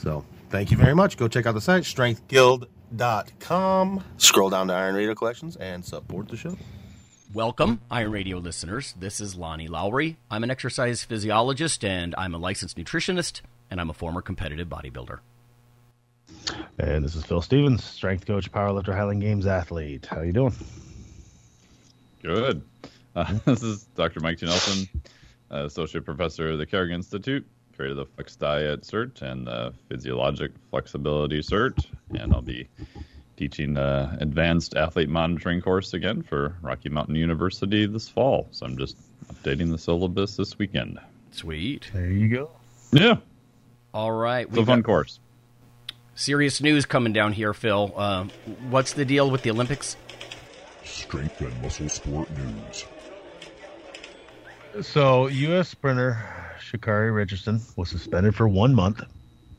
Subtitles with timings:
[0.00, 1.18] So thank you very much.
[1.18, 4.04] Go check out the site, strengthguild.com.
[4.16, 6.56] Scroll down to Iron Radio Collections and support the show.
[7.34, 8.94] Welcome, Iron Radio listeners.
[8.98, 10.16] This is Lonnie Lowery.
[10.30, 15.18] I'm an exercise physiologist and I'm a licensed nutritionist and I'm a former competitive bodybuilder.
[16.78, 20.06] And this is Phil Stevens, strength coach, powerlifter, Highland Games athlete.
[20.06, 20.54] How you doing?
[22.22, 22.62] Good.
[23.14, 24.20] Uh, this is Dr.
[24.20, 24.46] Mike T.
[24.46, 24.88] Nelson,
[25.50, 27.46] uh, associate professor of the Carrick Institute,
[27.80, 32.68] creator of the Flex Diet Cert and the Physiologic Flexibility Cert, and I'll be
[33.38, 38.48] teaching the advanced athlete monitoring course again for Rocky Mountain University this fall.
[38.50, 38.98] So I'm just
[39.32, 40.98] updating the syllabus this weekend.
[41.30, 41.90] Sweet.
[41.94, 42.50] There you go.
[42.92, 43.16] Yeah,
[43.94, 44.46] All right.
[44.46, 45.18] it's a fun course.
[46.14, 47.94] serious news coming down here, Phil.
[47.96, 48.24] Uh,
[48.68, 49.96] what's the deal with the Olympics?
[50.84, 52.84] Strength and muscle sport news.
[54.82, 55.68] So, U.S.
[55.70, 56.18] sprinter
[56.70, 59.02] Sha'Carri Richardson was suspended for one month.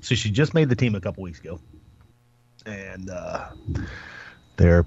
[0.02, 1.60] So she just made the team a couple weeks ago,
[2.66, 3.50] and uh,
[4.58, 4.86] they're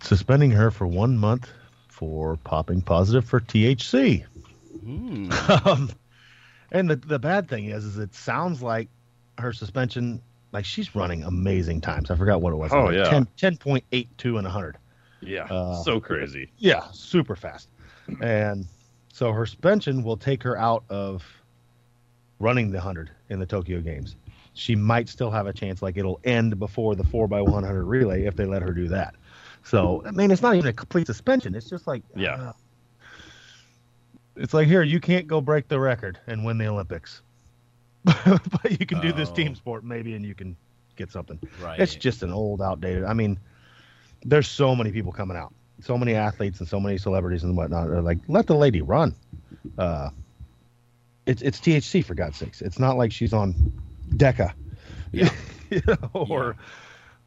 [0.00, 1.50] suspending her for one month
[1.88, 4.24] for popping positive for THC.
[4.82, 5.30] Hmm.
[5.66, 5.90] um,
[6.72, 8.88] and the the bad thing is, is it sounds like
[9.38, 12.10] her suspension, like she's running amazing times.
[12.10, 12.72] I forgot what it was.
[12.72, 13.10] Oh, like yeah.
[13.10, 14.78] 10, 10.82 and 100.
[15.20, 16.50] Yeah, Uh, so crazy.
[16.58, 17.68] Yeah, super fast.
[18.20, 18.66] And
[19.12, 21.24] so her suspension will take her out of
[22.38, 24.16] running the 100 in the Tokyo Games.
[24.54, 28.46] She might still have a chance, like it'll end before the 4x100 relay if they
[28.46, 29.14] let her do that.
[29.64, 31.54] So, I mean, it's not even a complete suspension.
[31.54, 32.34] It's just like, Yeah.
[32.36, 32.52] uh,
[34.36, 37.22] it's like, here, you can't go break the record and win the Olympics.
[38.04, 39.54] but you can do this team Oh.
[39.54, 40.56] sport maybe and you can
[40.94, 41.38] get something.
[41.60, 41.80] Right.
[41.80, 43.04] It's just an old, outdated.
[43.04, 43.38] I mean,
[44.24, 47.88] there's so many people coming out, so many athletes and so many celebrities and whatnot.
[47.88, 49.14] Are like, let the lady run.
[49.76, 50.10] Uh,
[51.26, 52.62] it's it's THC for God's sakes.
[52.62, 53.54] It's not like she's on
[54.14, 54.52] Deca,
[55.12, 55.30] Yeah.
[55.70, 56.56] you know, or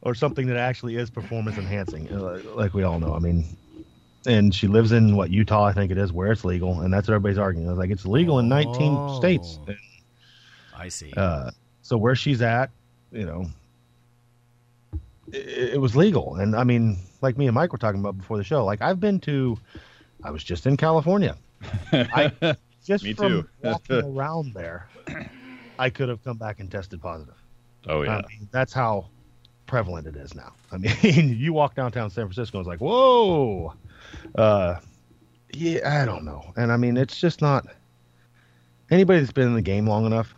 [0.02, 3.14] or something that actually is performance enhancing, uh, like we all know.
[3.14, 3.44] I mean,
[4.26, 7.06] and she lives in what Utah, I think it is, where it's legal, and that's
[7.06, 7.68] what everybody's arguing.
[7.68, 9.58] It's like it's legal in 19 states.
[9.68, 9.74] Oh.
[10.74, 11.12] I see.
[11.14, 11.50] Uh,
[11.82, 12.70] so where she's at,
[13.12, 13.46] you know,
[15.32, 16.36] it, it was legal.
[16.36, 19.00] And I mean, like me and Mike were talking about before the show, like I've
[19.00, 19.58] been to,
[20.24, 21.36] I was just in California.
[21.92, 23.48] I just Me from too.
[23.62, 24.88] walking around there,
[25.78, 27.36] I could have come back and tested positive.
[27.88, 28.16] oh yeah.
[28.18, 29.06] I mean, that's how
[29.66, 30.52] prevalent it is now.
[30.72, 33.74] I mean, you walk downtown San Francisco, and it's like, whoa.
[34.34, 34.76] Uh,
[35.52, 36.52] yeah, I don't know.
[36.56, 37.66] And I mean, it's just not.
[38.90, 40.34] Anybody that's been in the game long enough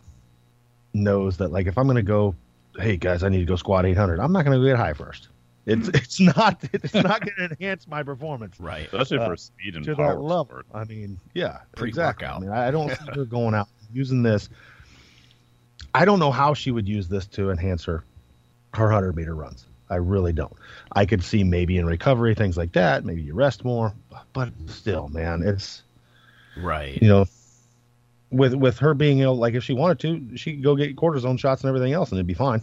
[0.93, 2.35] knows that, like, if I'm going to go,
[2.77, 4.93] hey guys, I need to go squat 800, I'm not going to go get high
[4.93, 5.29] first.
[5.65, 8.85] It's it's not it's not going to enhance my performance right.
[8.85, 10.45] Especially uh, for speed and to power that level.
[10.45, 10.65] sport.
[10.73, 12.27] I mean, yeah, exactly.
[12.27, 14.49] I mean, I don't see her going out using this.
[15.95, 18.03] I don't know how she would use this to enhance her
[18.73, 19.67] her hundred meter runs.
[19.89, 20.53] I really don't.
[20.93, 23.05] I could see maybe in recovery things like that.
[23.05, 23.93] Maybe you rest more,
[24.33, 25.83] but still, man, it's
[26.57, 26.99] Right.
[27.01, 27.25] you know,
[28.31, 31.37] with with her being able, like if she wanted to, she could go get cortisone
[31.37, 32.61] shots and everything else, and it'd be fine.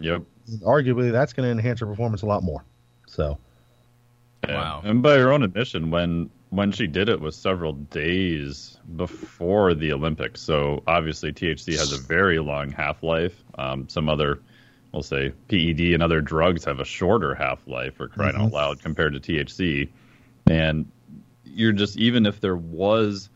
[0.00, 0.22] Yep.
[0.62, 2.64] Arguably, that's going to enhance her performance a lot more.
[3.06, 3.38] So,
[4.46, 4.82] Wow.
[4.84, 9.92] And by her own admission, when when she did it was several days before the
[9.92, 10.40] Olympics.
[10.40, 13.44] So obviously THC has a very long half life.
[13.58, 14.40] Um, some other,
[14.92, 18.80] we'll say PED and other drugs have a shorter half life for crying out loud
[18.82, 19.90] compared to THC.
[20.48, 20.90] And
[21.44, 23.28] you're just even if there was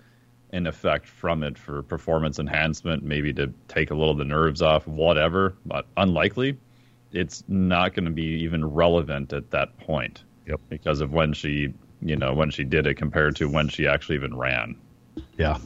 [0.54, 4.62] an effect from it for performance enhancement, maybe to take a little of the nerves
[4.62, 6.56] off, whatever, but unlikely.
[7.12, 10.24] It's not going to be even relevant at that point.
[10.46, 10.60] Yep.
[10.68, 14.16] Because of when she, you know, when she did it compared to when she actually
[14.16, 14.76] even ran.
[15.38, 15.58] yeah.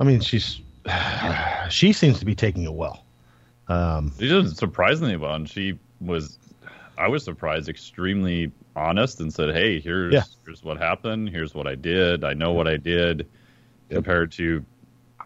[0.00, 0.60] I mean, she's
[1.68, 3.04] she seems to be taking it well.
[3.68, 6.38] Um, She did surprisingly well, and she was.
[6.96, 10.22] I was surprised, extremely honest, and said, "Hey, here's Yeah.
[10.44, 11.28] here's what happened.
[11.28, 12.24] Here's what I did.
[12.24, 13.26] I know what I did."
[13.90, 14.64] Compared to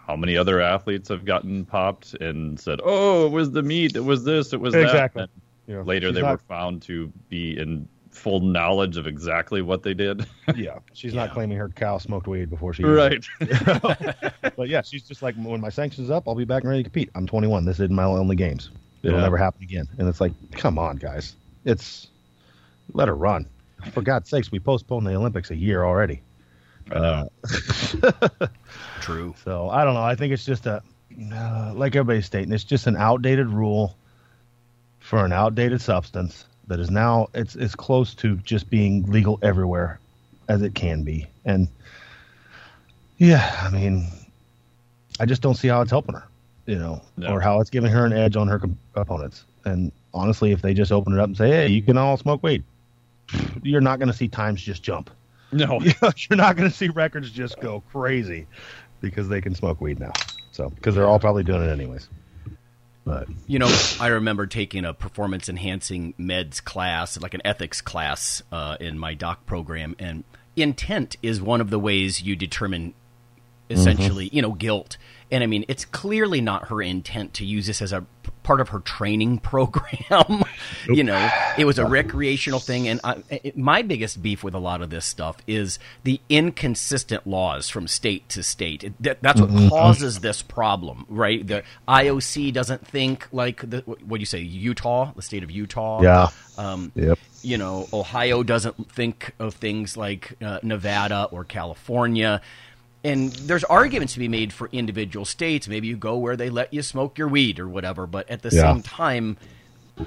[0.07, 3.97] how many other athletes have gotten popped and said, "Oh, it was the meat.
[3.97, 4.53] It was this.
[4.53, 5.23] It was Exactly.
[5.23, 5.31] that."
[5.67, 9.07] you know, And later, she's they not- were found to be in full knowledge of
[9.07, 10.27] exactly what they did.
[10.57, 12.85] Yeah, she's not claiming her cow smoked weed before she.
[12.85, 13.25] Right.
[13.41, 16.83] but yeah, she's just like, when my sanctions is up, I'll be back and ready
[16.83, 17.11] to compete.
[17.15, 17.65] I'm 21.
[17.65, 18.71] This isn't my only games.
[19.03, 19.23] It'll Yeah.
[19.23, 19.89] never happen again.
[19.99, 21.37] And it's like, come on, guys.
[21.65, 22.09] It's
[22.93, 23.47] let her run.
[23.93, 26.21] For God's sakes, we postponed the Olympics a year already.
[26.91, 27.27] Uh,
[29.03, 29.35] True.
[29.45, 30.03] So I don't know.
[30.03, 30.83] I think it's just a,
[31.33, 33.97] uh, like everybody's stating, it's just an outdated rule
[35.01, 39.99] for an outdated substance that is now it's it's close to just being legal everywhere
[40.49, 41.27] as it can be.
[41.45, 41.69] And
[43.19, 44.07] yeah, I mean,
[45.21, 46.25] I just don't see how it's helping her,
[46.67, 47.29] you know, No.
[47.35, 49.45] or how it's giving her an edge on her com- opponents.
[49.65, 52.43] And honestly, if they just open it up and say, "Hey, you can all smoke
[52.43, 52.65] weed,"
[53.63, 55.11] you're not going to see times just jump.
[55.53, 55.81] no,
[56.31, 58.47] you're not going to see records just go crazy
[59.03, 60.13] because they can smoke weed now.
[60.53, 62.09] So because they're all probably doing it anyways.
[63.05, 68.43] But You know, I remember taking a performance enhancing meds class, like an ethics class,
[68.53, 70.25] uh, in my doc program, and
[70.57, 72.95] intent is one of the ways you determine
[73.69, 74.99] essentially, you know, guilt.
[75.33, 78.05] And I mean, it's clearly not her intent to use this as a
[78.43, 80.43] part of her training program.
[80.89, 82.87] you know, it was a recreational thing.
[82.87, 87.27] And I, it, my biggest beef with a lot of this stuff is the inconsistent
[87.27, 88.85] laws from state to state.
[88.85, 91.47] It, that, that's what causes this problem, right?
[91.47, 96.03] The IOC doesn't think like the what do you say, Utah, the state of Utah.
[96.03, 102.41] yeah, Um, yep, you know, Ohio doesn't think of things like uh, Nevada or California.
[103.05, 105.67] And there's arguments to be made for individual states.
[105.67, 108.07] Maybe you go where they let you smoke your weed or whatever.
[108.07, 108.73] But at the Yeah.
[108.73, 109.37] same time,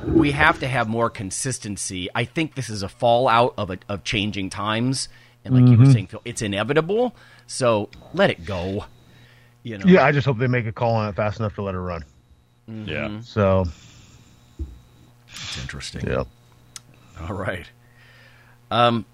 [0.07, 2.09] we have to have more consistency.
[2.15, 5.09] I think this is a fallout of a, of changing times,
[5.43, 5.73] and like Mm-hmm.
[5.73, 7.15] you were saying, Phil, it's inevitable.
[7.47, 8.85] So let it go.
[9.63, 10.03] You know, yeah.
[10.05, 12.05] I just hope they make a call on it fast enough to let it run.
[12.67, 13.19] yeah.
[13.21, 13.65] So
[15.27, 16.07] it's interesting.
[16.07, 16.23] yeah,
[17.21, 17.65] All right.
[18.71, 19.05] Um,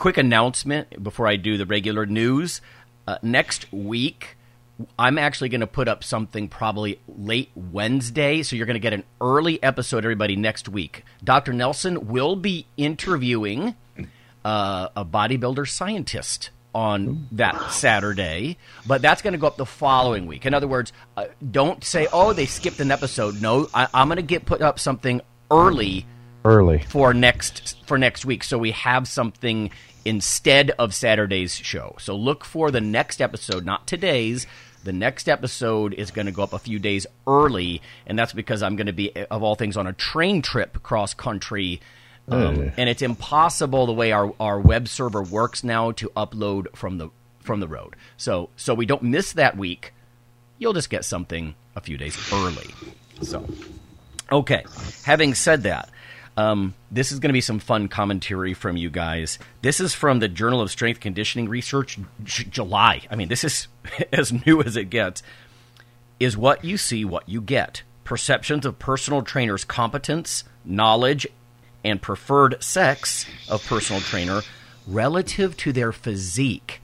[0.00, 2.62] quick announcement before I do the regular news.
[3.06, 4.38] Uh, next week,
[4.98, 8.94] I'm actually going to put up something probably late Wednesday, so you're going to get
[8.94, 11.04] an early episode, everybody, next week.
[11.22, 11.52] Dr.
[11.52, 13.74] Nelson will be interviewing
[14.42, 18.56] uh, a bodybuilder scientist on that Saturday,
[18.86, 20.46] but that's going to go up the following week.
[20.46, 24.16] In other words, uh, don't say, "Oh, they skipped an episode." No, I, I'm going
[24.16, 25.20] to get put up something
[25.50, 26.06] early
[26.44, 26.78] early.
[26.88, 29.70] for next for next week so we have something
[30.04, 31.96] instead of Saturday's show.
[31.98, 34.46] So look for the next episode, not today's.
[34.82, 38.62] The next episode is going to go up a few days early, and that's because
[38.62, 41.80] I'm going to be, of all things, on a train trip cross country.
[42.28, 46.98] Um, and it's impossible the way our, our web server works now to upload from
[46.98, 47.08] the
[47.40, 47.96] from the road.
[48.16, 49.92] So so we don't miss that week.
[50.58, 52.72] You'll just get something a few days early.
[53.22, 53.44] So
[54.30, 54.64] Okay.
[55.04, 55.90] Having said that,
[56.40, 59.38] um, this is going to be some fun commentary from you guys.
[59.62, 63.02] This is from the Journal of Strength Conditioning Research, J- July.
[63.10, 63.68] I mean, this is
[64.12, 65.22] as new as it gets.
[66.18, 67.82] Is what you see what you get.
[68.04, 71.26] Perceptions of personal trainers' competence, knowledge,
[71.84, 74.40] and preferred sex of personal trainer
[74.86, 76.80] relative to their physique.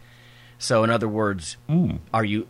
[0.58, 1.56] So, in other words,
[2.14, 2.48] are you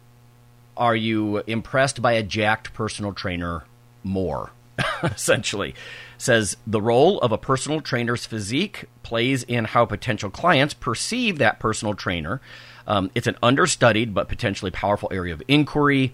[0.76, 3.64] are you impressed by a jacked personal trainer
[4.04, 4.50] more?
[5.02, 5.74] Essentially,
[6.18, 11.58] says the role of a personal trainer's physique plays in how potential clients perceive that
[11.58, 12.40] personal trainer.
[12.86, 16.12] Um, it's an understudied but potentially powerful area of inquiry.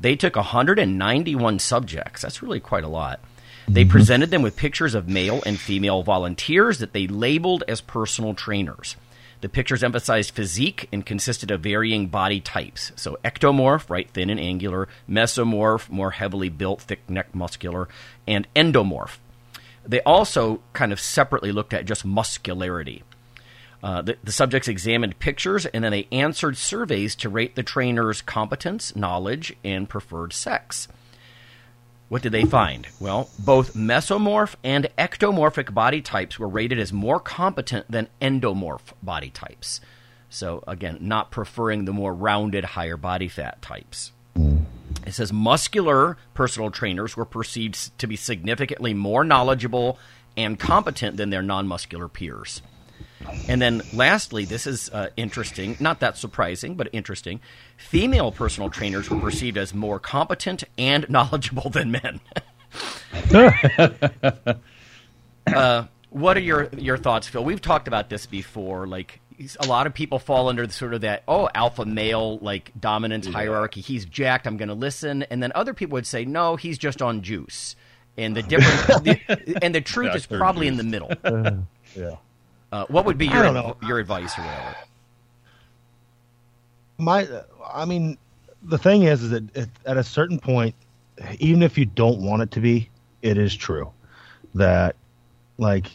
[0.00, 2.22] They took 191 subjects.
[2.22, 3.20] That's really quite a lot.
[3.68, 8.34] They presented them with pictures of male and female volunteers that they labeled as personal
[8.34, 8.96] trainers.
[9.42, 12.92] The pictures emphasized physique and consisted of varying body types.
[12.96, 17.88] So ectomorph, right, thin and angular, mesomorph, more heavily built, thick neck, muscular,
[18.26, 19.18] and endomorph.
[19.86, 23.02] They also kind of separately looked at just muscularity.
[23.82, 28.20] Uh, the, the subjects examined pictures and then they answered surveys to rate the trainer's
[28.20, 30.86] competence, knowledge, and preferred sex.
[32.10, 32.88] What did they find?
[32.98, 39.30] Well, both mesomorph and ectomorphic body types were rated as more competent than endomorph body
[39.30, 39.80] types.
[40.28, 44.10] So, again, not preferring the more rounded, higher body fat types.
[45.06, 49.98] It says muscular personal trainers were perceived to be significantly more knowledgeable
[50.36, 52.62] and competent than their non muscular peers.
[53.48, 57.40] And then lastly, this is uh, interesting, not that surprising, but interesting.
[57.76, 62.20] Female personal trainers were perceived as more competent and knowledgeable than men.
[65.46, 67.44] uh, what are your your thoughts, Phil?
[67.44, 68.86] We've talked about this before.
[68.86, 69.19] Like
[69.60, 73.26] a lot of people fall under the, sort of that oh alpha male like dominance
[73.26, 73.32] yeah.
[73.32, 73.80] hierarchy.
[73.80, 74.46] He's jacked.
[74.46, 75.22] I'm going to listen.
[75.24, 77.76] And then other people would say no, he's just on juice.
[78.16, 80.78] And the difference, the, and the truth is probably juice.
[80.80, 81.12] in the middle.
[81.24, 81.52] Uh,
[81.96, 82.16] yeah.
[82.72, 84.76] Uh, what would be your your advice or whatever?
[86.98, 87.26] My,
[87.66, 88.18] I mean,
[88.62, 90.74] the thing is, is that at a certain point,
[91.38, 92.90] even if you don't want it to be,
[93.22, 93.90] it is true
[94.54, 94.96] that
[95.58, 95.86] like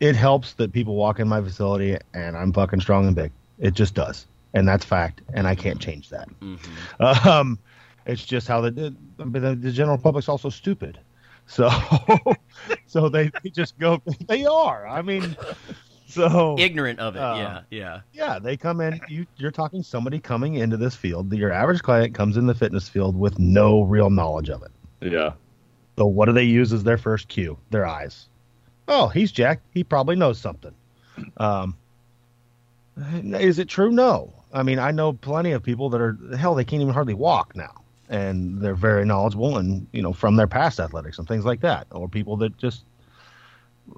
[0.00, 3.30] it helps that people walk in my facility and I'm fucking strong and big.
[3.58, 6.28] It just does, and that's fact, and I can't change that.
[6.40, 7.28] Mm-hmm.
[7.28, 7.58] Um,
[8.06, 10.98] it's just how the, the the general public's also stupid,
[11.46, 11.70] so
[12.86, 14.02] so they, they just go.
[14.26, 14.88] They are.
[14.88, 15.36] I mean,
[16.06, 17.18] so ignorant of it.
[17.18, 18.38] Uh, yeah, yeah, yeah.
[18.38, 18.98] They come in.
[19.08, 21.30] You, you're talking somebody coming into this field.
[21.34, 24.70] Your average client comes in the fitness field with no real knowledge of it.
[25.02, 25.32] Yeah.
[25.98, 27.58] So what do they use as their first cue?
[27.68, 28.29] Their eyes
[28.90, 29.60] oh, he's Jack.
[29.72, 30.74] He probably knows something.
[31.38, 31.76] Um,
[33.22, 33.90] is it true?
[33.90, 34.32] No.
[34.52, 36.54] I mean, I know plenty of people that are hell.
[36.54, 37.72] They can't even hardly walk now,
[38.08, 41.86] and they're very knowledgeable and you know from their past athletics and things like that,
[41.92, 42.84] or people that just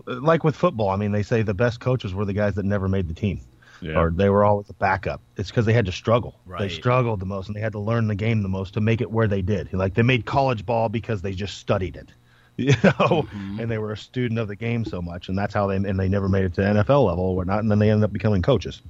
[0.06, 0.90] like with football.
[0.90, 3.40] I mean, they say the best coaches were the guys that never made the team.
[3.80, 3.98] Yeah.
[3.98, 5.20] or they were always a backup.
[5.36, 6.38] It's because they had to struggle.
[6.46, 6.60] Right.
[6.60, 9.00] They struggled the most, and they had to learn the game the most to make
[9.00, 9.72] it where they did.
[9.72, 12.10] Like they made college ball because they just studied it.
[12.56, 13.60] you know, mm-hmm.
[13.60, 15.98] and they were a student of the game so much, and that's how they and
[15.98, 18.12] they never made it to the NFL level or not, and then they ended up
[18.12, 18.82] becoming coaches.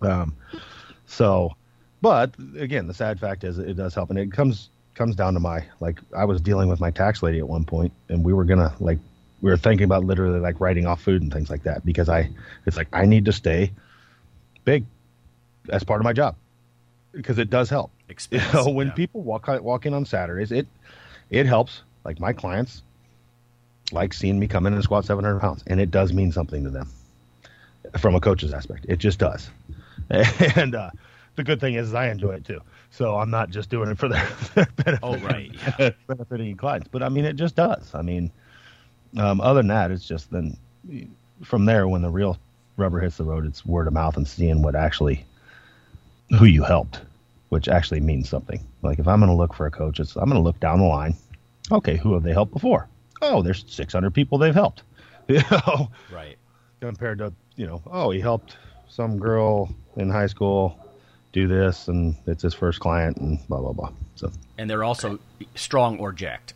[0.00, 0.34] Um,
[1.06, 1.52] so,
[2.00, 5.40] but again, the sad fact is it does help, and it comes comes down to
[5.40, 8.44] my like I was dealing with my tax lady at one point, and we were
[8.44, 8.98] gonna like
[9.42, 12.30] we were thinking about literally like writing off food and things like that because I
[12.64, 13.72] it's like I need to stay
[14.64, 14.86] big
[15.68, 16.36] as part of my job
[17.12, 17.90] because it does help.
[18.08, 18.92] Expense, you know, when yeah.
[18.94, 20.66] people walk walk in on Saturdays, it
[21.30, 21.82] it helps.
[22.04, 22.82] Like my clients,
[23.92, 26.70] like seeing me come in and squat 700 pounds, and it does mean something to
[26.70, 26.88] them
[27.98, 28.86] from a coach's aspect.
[28.88, 29.50] It just does.
[30.10, 30.90] And uh,
[31.34, 32.60] the good thing is, I enjoy it too.
[32.90, 35.52] So I'm not just doing it for their, benefit, oh, right.
[35.78, 35.90] Yeah.
[36.06, 37.94] benefiting clients, but I mean, it just does.
[37.94, 38.30] I mean,
[39.16, 40.56] um, other than that, it's just then
[41.42, 42.38] from there when the real
[42.76, 45.24] rubber hits the road, it's word of mouth and seeing what actually
[46.38, 47.00] who you helped,
[47.48, 48.64] which actually means something.
[48.82, 50.78] Like if I'm going to look for a coach, it's I'm going to look down
[50.78, 51.14] the line.
[51.72, 52.88] Okay, who have they helped before?
[53.22, 54.82] Oh, there's 600 people they've helped.
[55.28, 56.36] You know, right?
[56.80, 58.56] Compared to you know, oh, he helped
[58.88, 60.78] some girl in high school
[61.32, 63.90] do this, and it's his first client, and blah blah blah.
[64.14, 65.18] So, and they're also
[65.56, 66.54] strong or jacked.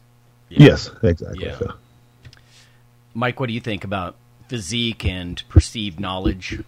[0.48, 0.68] Yeah.
[0.68, 1.46] Yes, exactly.
[1.46, 1.58] Yeah.
[1.58, 1.74] So.
[3.12, 4.14] Mike, what do you think about
[4.48, 6.60] physique and perceived knowledge?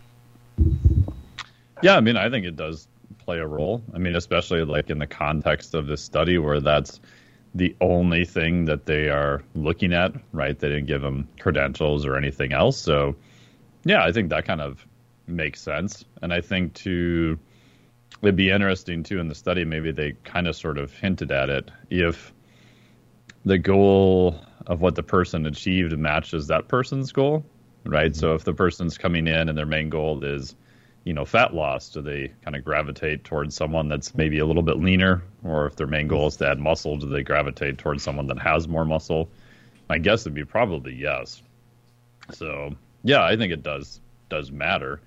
[1.82, 3.82] Yeah, I mean, I think it does play a role.
[3.94, 7.00] I mean, especially like in the context of this study where that's
[7.54, 10.58] the only thing that they are looking at, right?
[10.58, 12.78] They didn't give them credentials or anything else.
[12.78, 13.16] So,
[13.84, 14.86] yeah, I think that kind of
[15.26, 16.04] makes sense.
[16.22, 17.38] And I think to
[18.22, 21.50] it'd be interesting too in the study, maybe they kind of sort of hinted at
[21.50, 21.70] it.
[21.90, 22.32] If
[23.44, 27.44] the goal of what the person achieved matches that person's goal,
[27.84, 28.12] right?
[28.12, 28.20] Mm-hmm.
[28.20, 30.54] So if the person's coming in and their main goal is
[31.04, 31.88] you know, fat loss?
[31.88, 35.76] Do they kind of gravitate towards someone that's maybe a little bit leaner, or if
[35.76, 38.84] their main goal is to add muscle, do they gravitate towards someone that has more
[38.84, 39.28] muscle?
[39.88, 41.42] My guess would be probably yes.
[42.32, 45.00] So yeah, I think it does does matter.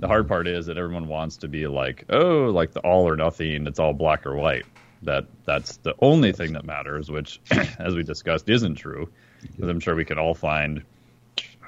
[0.00, 3.16] The hard part is that everyone wants to be like, oh, like the all or
[3.16, 3.66] nothing.
[3.66, 4.64] It's all black or white.
[5.02, 7.40] That that's the only thing that matters, which,
[7.78, 9.08] as we discussed, isn't true.
[9.40, 10.82] Because I'm sure we can all find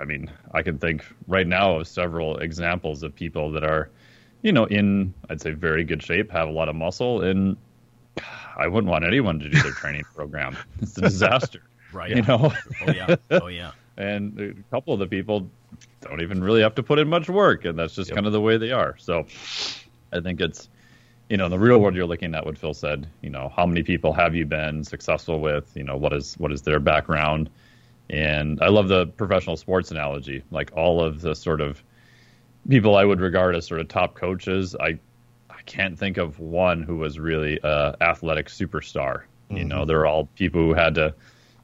[0.01, 3.91] I mean, I can think right now of several examples of people that are,
[4.43, 7.57] you know, in I'd say very good shape, have a lot of muscle, and
[8.57, 10.57] I wouldn't want anyone to do their training program.
[10.81, 12.11] It's a disaster, right?
[12.11, 12.53] You know?
[12.87, 13.73] oh yeah, oh yeah.
[13.99, 15.49] and a couple of the people
[16.01, 18.17] don't even really have to put in much work, and that's just yep.
[18.17, 18.97] kind of the way they are.
[18.99, 19.27] So,
[20.13, 20.71] I think it's,
[21.29, 23.07] you know, in the real world, you're looking at what Phil said.
[23.21, 25.71] You know, how many people have you been successful with?
[25.77, 27.51] You know, what is what is their background?
[28.11, 30.43] And I love the professional sports analogy.
[30.51, 31.83] Like all of the sort of
[32.69, 34.99] people I would regard as sort of top coaches, I
[35.49, 39.23] I can't think of one who was really a athletic superstar.
[39.23, 39.57] Mm-hmm.
[39.57, 39.87] You know, mm-hmm.
[39.87, 41.15] they're all people who had to,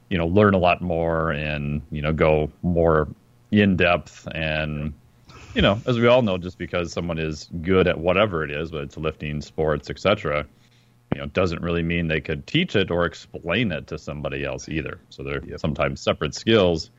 [0.09, 3.09] you know, learn a lot more and you know go more
[3.51, 4.93] in depth and
[5.53, 8.71] you know, as we all know, just because someone is good at whatever it is,
[8.71, 10.45] whether it's lifting, sports, etc.,
[11.13, 14.69] you know doesn't really mean they could teach it or explain it to somebody else
[14.69, 14.99] either.
[15.09, 15.59] So they're yep.
[15.59, 16.91] sometimes separate skills.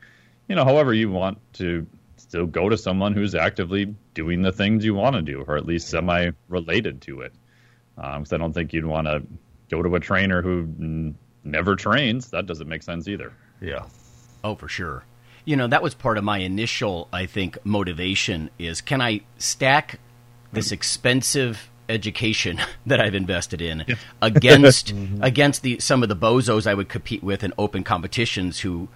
[0.47, 1.85] You know, however you want to
[2.17, 5.65] still go to someone who's actively doing the things you want to do, or at
[5.65, 7.33] least semi related to it.
[7.97, 9.23] Um, because I don't think you'd want to
[9.69, 12.29] go to a trainer who n- never trains.
[12.31, 13.33] That doesn't make sense either.
[13.61, 13.85] Yeah.
[14.43, 15.03] Oh, for sure.
[15.45, 19.99] You know, that was part of my initial, I think, motivation is can I stack
[20.51, 20.73] this mm-hmm.
[20.75, 23.85] expensive education that I've invested in
[24.21, 28.87] against against the some of the bozos I would compete with in open competitions who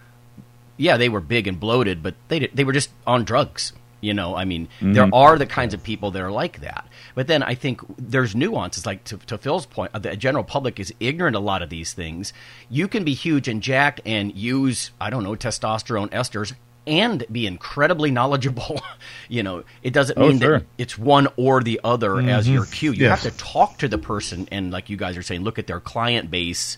[0.77, 3.73] yeah, they were big and bloated, but they they were just on drugs.
[4.01, 6.85] You know, I mean, there are the kinds of people that are like that.
[7.15, 8.85] But then I think there's nuances.
[8.85, 11.93] Like to, to Phil's point, uh, the general public is ignorant a lot of these
[11.93, 12.33] things.
[12.69, 16.53] You can be huge and jacked and use I don't know testosterone esters
[16.85, 18.81] and be incredibly knowledgeable.
[19.29, 20.59] you know, it doesn't Oh, mean sure.
[20.59, 22.91] that it's one or the other as your cue.
[22.91, 23.23] You Yes.
[23.23, 25.79] have to talk to the person and, like you guys are saying, look at their
[25.79, 26.77] client base.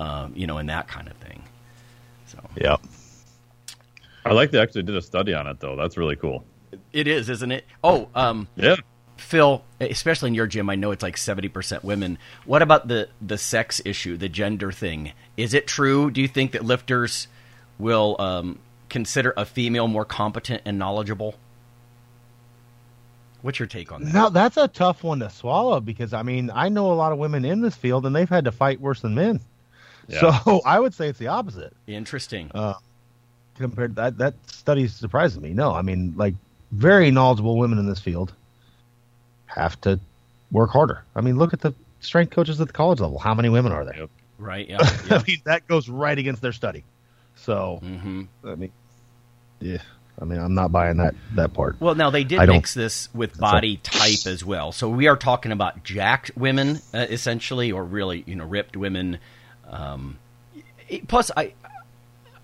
[0.00, 1.42] Um, you know, and that kind of thing.
[2.26, 2.76] So yeah,
[4.24, 5.76] I like they actually did a study on it, though.
[5.76, 6.44] That's really cool.
[6.92, 7.64] it is, isn't it?
[7.84, 8.76] Oh, um, Yeah.
[9.16, 12.18] Phil, especially in your gym, I know it's like seventy percent women.
[12.44, 15.12] What about the the sex issue, the gender thing?
[15.36, 16.10] Is it true?
[16.10, 17.28] Do you think that lifters
[17.78, 18.58] will um,
[18.94, 21.34] consider a female more competent and knowledgeable?
[23.42, 24.14] What's your take on that?
[24.14, 27.18] Now that's a tough one to swallow because I mean I know a lot of
[27.18, 29.40] women in this field and they've had to fight worse than men.
[30.06, 30.40] Yeah.
[30.44, 32.52] So I would say it's the opposite Interesting.
[33.56, 34.18] compared to that.
[34.18, 35.54] That study surprises me.
[35.54, 36.34] No, I mean like
[36.70, 38.32] very knowledgeable women in this field
[39.46, 39.98] have to
[40.52, 41.02] work harder.
[41.16, 43.18] I mean look at the strength coaches at the college level.
[43.18, 43.96] How many women are there?
[43.96, 44.10] Yep.
[44.38, 44.68] right?
[44.68, 44.78] Yeah.
[45.10, 46.84] I mean that goes right against their study.
[47.34, 48.70] So hmm I mean,
[49.60, 49.78] yeah.
[50.20, 51.76] I mean I'm not buying that that part.
[51.80, 54.70] Well, now they did I mix this with body type as well.
[54.72, 59.18] So we are talking about jacked women, uh, essentially, or really, you know, ripped women.
[59.68, 60.18] Um,
[60.88, 61.54] it- plus, I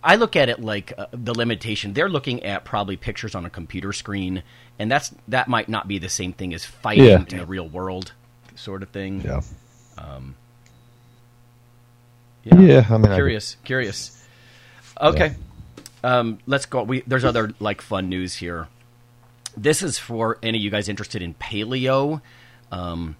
[0.02, 1.92] I look at it like uh, the limitation.
[1.92, 4.42] They're looking at probably pictures on a computer screen,
[4.78, 7.18] and that's that might not be the same thing as fighting Yeah.
[7.30, 8.12] in the real world,
[8.56, 9.20] sort of thing.
[9.20, 9.42] Yeah.
[12.44, 12.58] Yeah.
[12.58, 14.16] Yeah, I mean, I- curious, curious.
[15.00, 15.34] Okay,
[16.02, 16.82] um, let's go.
[16.82, 18.68] We there's other like fun news here.
[19.56, 22.20] This is for any of you guys interested in paleo.
[22.70, 23.16] Um,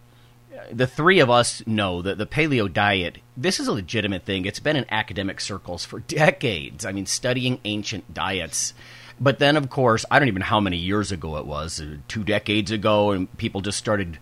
[0.72, 3.18] the three of us know that the paleo diet.
[3.36, 4.44] This is a legitimate thing.
[4.44, 6.84] It's been in academic circles for decades.
[6.84, 8.74] I mean, studying ancient diets.
[9.20, 11.96] But then, of course, I don't even know how many years ago it was, uh,
[12.08, 14.18] two decades ago, and people just started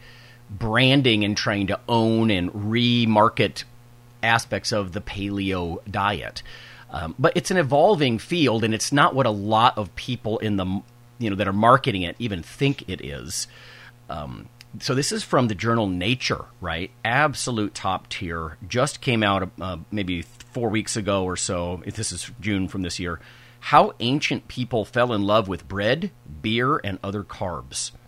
[0.51, 3.63] branding and trying to own and remarket
[4.23, 6.43] aspects of the paleo diet.
[6.91, 10.57] Um, but it's an evolving field, and it's not what a lot of people in
[10.57, 10.83] the
[11.19, 13.47] you know that are marketing it even think it is.
[14.09, 14.49] Um,
[14.81, 16.91] so this is from the journal Nature, right?
[17.05, 18.57] Absolute top tier.
[18.67, 21.83] Just came out uh, maybe four weeks ago or so.
[21.85, 23.21] If this is June from this year,
[23.61, 26.11] how ancient people fell in love with bread,
[26.43, 27.93] beer, and other carbs.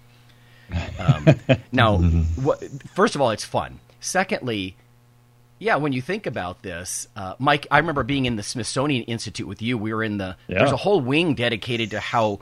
[1.01, 1.27] Um,
[1.73, 2.63] now, what,
[2.95, 3.81] first of all, it's fun.
[3.99, 4.77] Secondly,
[5.61, 9.47] yeah, when you think about this, uh, Mike, I remember being in the Smithsonian Institute
[9.47, 9.79] with you.
[9.79, 10.59] We were in the Yeah.
[10.61, 12.41] there's a whole wing dedicated to how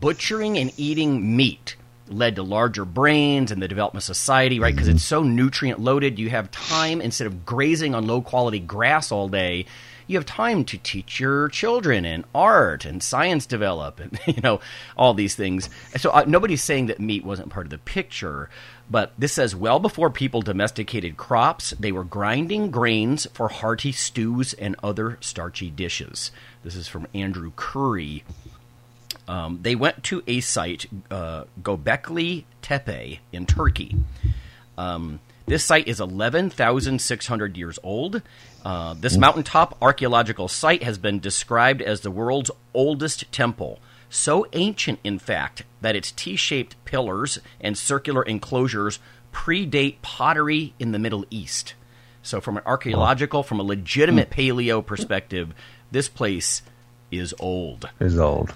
[0.00, 1.76] butchering and eating meat
[2.08, 4.74] led to larger brains and the development of society, right?
[4.74, 6.18] Because it's so nutrient loaded.
[6.18, 9.66] You have time instead of grazing on low quality grass all day.
[10.10, 14.60] You have time to teach your children and art and science develop and you know
[14.96, 15.70] all these things.
[15.96, 18.50] So uh, nobody's saying that meat wasn't part of the picture,
[18.90, 24.52] but this says well before people domesticated crops, they were grinding grains for hearty stews
[24.54, 26.30] and other starchy dishes.
[26.64, 28.24] This is from Andrew Curry
[29.30, 33.94] um, they went to a site, uh, Gobekli Tepe in Turkey.
[34.76, 35.20] Um,
[35.50, 38.22] this site is 11,600 years old.
[38.64, 43.80] Uh, this mountaintop archaeological site has been described as the world's oldest temple.
[44.08, 49.00] So ancient, in fact, that its T shaped pillars and circular enclosures
[49.32, 51.74] predate pottery in the Middle East.
[52.22, 55.52] So, from an archaeological, from a legitimate paleo perspective,
[55.90, 56.62] this place
[57.10, 57.88] is old.
[57.98, 58.54] Is old.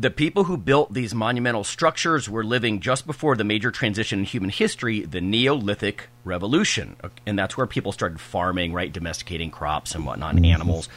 [0.00, 4.24] The people who built these monumental structures were living just before the major transition in
[4.26, 6.94] human history, the Neolithic Revolution.
[7.26, 8.92] And that's where people started farming, right?
[8.92, 10.88] Domesticating crops and whatnot, and animals.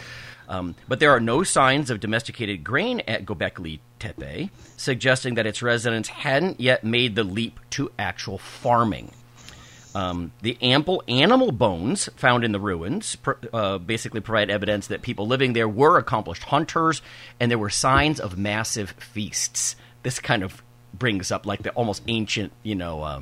[0.47, 5.63] Um, but there are no signs of domesticated grain at Gobekli Tepe, suggesting that its
[5.63, 9.11] residents hadn't yet made the leap to actual farming.
[9.93, 15.01] Um, the ample animal bones found in the ruins pr- uh, basically provide evidence that
[15.01, 17.01] people living there were accomplished hunters,
[17.39, 19.75] and there were signs of massive feasts.
[20.03, 20.61] This kind of
[20.93, 23.21] brings up like the almost ancient, you know, uh,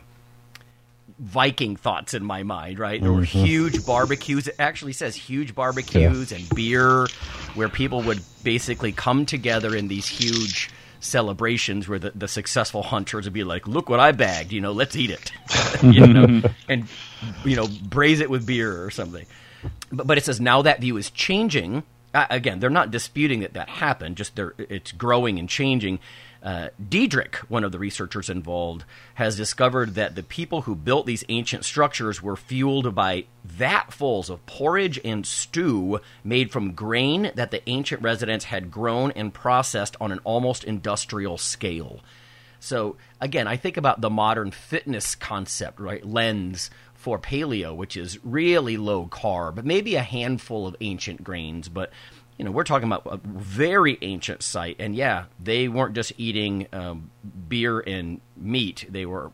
[1.19, 2.79] Viking thoughts in my mind.
[2.79, 3.01] Right?
[3.01, 4.47] There were huge barbecues.
[4.47, 7.07] It actually says huge barbecues and beer,
[7.55, 13.25] where people would basically come together in these huge celebrations where the, the successful hunters
[13.25, 14.51] would be like, "Look what I bagged!
[14.51, 15.31] You know, let's eat it,"
[15.83, 16.87] you know, and
[17.45, 19.25] you know, braise it with beer or something.
[19.91, 21.83] But, but it says now that view is changing.
[22.13, 25.99] Uh, again, they're not disputing that that happened; just they're, it's growing and changing.
[26.41, 31.25] Uh, Dietrich, one of the researchers involved, has discovered that the people who built these
[31.27, 37.67] ancient structures were fueled by vatfuls of porridge and stew made from grain that the
[37.69, 41.99] ancient residents had grown and processed on an almost industrial scale.
[42.61, 46.05] So, again, I think about the modern fitness concept, right?
[46.05, 51.91] Lens for paleo, which is really low carb, maybe a handful of ancient grains, but
[52.39, 56.67] you know, we're talking about a very ancient site, and yeah, they weren't just eating
[56.71, 57.11] um,
[57.49, 59.33] beer and meat; they were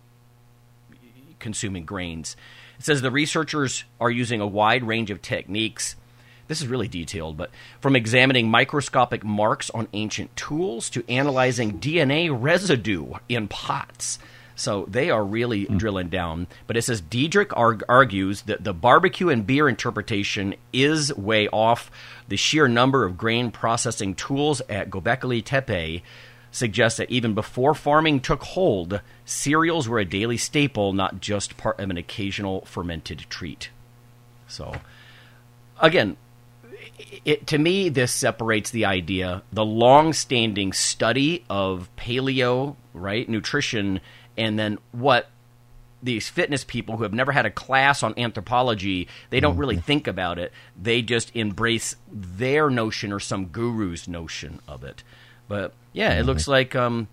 [1.38, 2.36] consuming grains.
[2.80, 5.96] It says the researchers are using a wide range of techniques.
[6.48, 12.36] This is really detailed, but from examining microscopic marks on ancient tools to analyzing DNA
[12.36, 14.18] residue in pots.
[14.56, 15.78] So they are really mm.
[15.78, 16.48] drilling down.
[16.68, 21.92] But it says Dietrich arg- argues that the barbecue and beer interpretation is way off.
[22.28, 26.04] The sheer number of grain processing tools at Gobekli Tepe
[26.52, 31.80] suggests that even before farming took hold, cereals were a daily staple, not just part
[31.80, 33.70] of an occasional fermented treat.
[34.48, 34.76] So,
[35.82, 36.16] again,
[37.26, 44.00] it, to me, this separates the idea, the long-standing study of paleo, right, nutrition
[44.38, 45.30] and then what
[46.04, 49.86] these fitness people who have never had a class on anthropology, they don't really mm-hmm.
[49.86, 50.52] think about it.
[50.80, 55.04] They just embrace their notion or some guru's notion of it.
[55.48, 56.52] But yeah, it looks mm-hmm.
[56.52, 57.08] like um,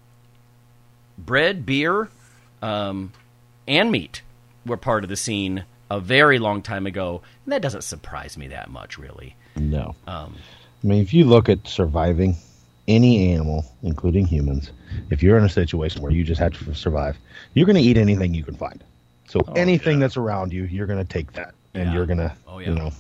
[1.17, 2.09] bread, beer,
[2.61, 3.13] um,
[3.67, 4.23] and meat
[4.67, 7.23] were part of the scene a very long time ago.
[7.45, 9.37] And that doesn't surprise me that much, really.
[9.57, 9.95] No.
[10.07, 10.37] Um,
[10.83, 12.37] I mean, if you look at surviving
[12.89, 14.73] any animal, including humans,
[15.11, 17.17] if you're in a situation where you just have to survive,
[17.55, 18.83] you're going to eat anything you can find.
[19.29, 20.01] So oh, anything yeah.
[20.01, 21.95] that's around you, you're going to take that, and yeah.
[21.95, 22.69] you're going to, oh, yeah.
[22.69, 22.91] you know,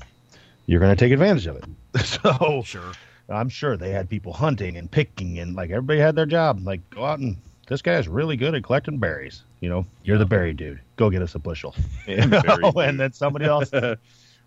[0.66, 1.64] you're going to take advantage of it.
[2.04, 2.92] so sure.
[3.28, 6.60] I'm sure they had people hunting and picking, and like everybody had their job.
[6.64, 7.36] Like go out and
[7.68, 9.42] this guy's really good at collecting berries.
[9.60, 10.80] You know, you're the berry dude.
[10.96, 11.74] Go get us a bushel.
[12.06, 13.70] You and oh, then somebody else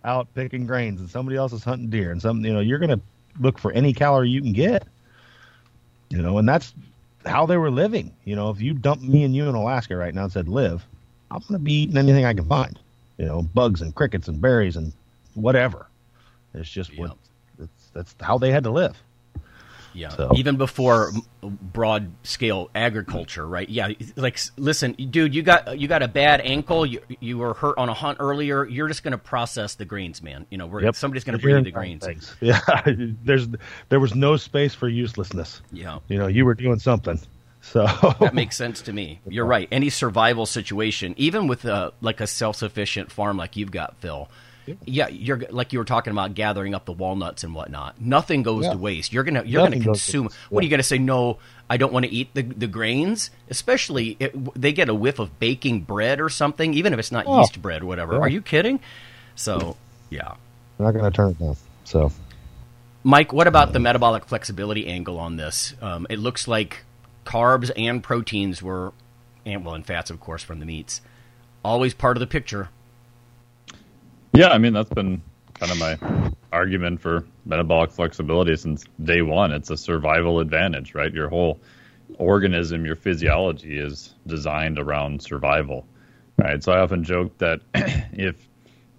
[0.04, 2.89] out picking grains, and somebody else is hunting deer, and some, you know, you're going
[2.89, 3.02] to
[3.39, 4.88] look for any calorie you can get
[6.10, 6.74] you know, and that's
[7.26, 8.13] how they were living.
[8.24, 10.86] You know, if you dumped me and you in Alaska right now and said live,
[11.32, 12.78] I'm going to be eating anything I can find.
[13.18, 14.94] You know, bugs and crickets and berries and
[15.34, 15.88] whatever.
[16.54, 17.00] It's just yep.
[17.00, 17.18] what
[17.58, 19.02] that's that's how they had to live.
[19.95, 20.31] Yeah, so.
[20.36, 23.67] even before broad scale agriculture, right?
[23.67, 26.86] Yeah, like listen, dude, you got you got a bad ankle.
[26.86, 28.65] You you were hurt on a hunt earlier.
[28.65, 30.45] You're just going to process the grains, man.
[30.49, 30.95] You know, we're, yep.
[30.95, 32.05] somebody's going to bring you the grains.
[32.05, 32.36] Things.
[32.41, 32.60] Yeah,
[33.23, 33.47] there's
[33.89, 35.62] there was no space for uselessness.
[35.71, 37.19] Yeah, you know, you were doing something.
[37.62, 37.86] So
[38.19, 39.21] that makes sense to me.
[39.27, 39.67] You're right.
[39.71, 44.29] Any survival situation, even with a like a self sufficient farm like you've got, Phil
[44.86, 47.99] yeah, you're like you were talking about gathering up the walnuts and whatnot.
[47.99, 48.71] Nothing goes yeah.
[48.71, 49.13] to waste.
[49.13, 50.30] You're gonna you're Nothing gonna consume.
[50.30, 50.97] To, what are you gonna say?
[50.97, 51.38] No,
[51.69, 53.32] I don't want to eat the the grains.
[53.49, 57.25] Especially it, they get a whiff of baking bread or something, even if it's not
[57.28, 57.39] oh.
[57.39, 58.19] yeast bread, or whatever.
[58.19, 58.80] Are you kidding?
[59.36, 59.78] So
[60.10, 60.34] yeah,
[60.78, 61.56] they're not gonna turn it down.
[61.84, 62.12] So,
[63.04, 65.75] Mike, what about the metabolic flexibility angle on this?
[65.82, 66.84] Um, it looks like
[67.25, 68.93] carbs and proteins were,
[69.45, 71.01] and well, and fats, of course, from the meats,
[71.63, 72.69] always part of the picture.
[74.36, 75.21] Yeah, I mean that's been
[75.54, 75.98] kind of my
[76.52, 79.54] argument for metabolic flexibility since day one.
[79.54, 81.13] It's a survival advantage, right?
[81.13, 81.62] Your whole
[82.17, 85.86] organism, your physiology is designed around survival,
[86.38, 86.62] right?
[86.62, 88.50] So I often joke that if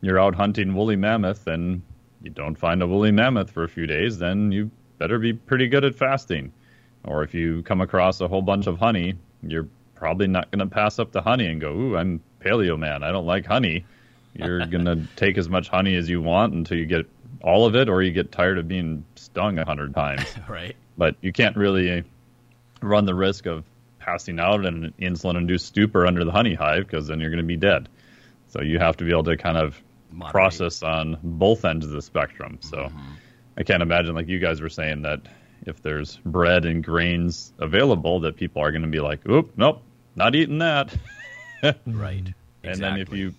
[0.01, 1.83] you're out hunting woolly mammoth and
[2.23, 5.69] you don't find a woolly mammoth for a few days, then you better be pretty
[5.69, 6.51] good at fasting.
[7.05, 10.75] Or if you come across a whole bunch of honey, you're probably not going to
[10.75, 13.03] pass up the honey and go, "Ooh, I'm paleo man.
[13.03, 13.85] I don't like honey."
[14.39, 17.07] You're gonna take as much honey as you want until you get
[17.43, 20.27] all of it, or you get tired of being stung a hundred times.
[20.49, 20.75] right.
[20.99, 22.05] But you can't really
[22.81, 23.65] run the risk of
[23.99, 27.57] passing out and insulin-induced stupor under the honey hive because then you're going to be
[27.57, 27.89] dead.
[28.49, 30.33] So you have to be able to kind of Moderate.
[30.33, 32.59] process on both ends of the spectrum.
[32.61, 33.13] So mm-hmm.
[33.59, 35.21] I can't imagine, like you guys were saying, that
[35.67, 39.83] if there's bread and grains available, that people are going to be like, "Oop, nope,
[40.15, 40.95] not eating that."
[41.63, 41.75] right.
[41.83, 42.79] And exactly.
[42.79, 43.35] then if you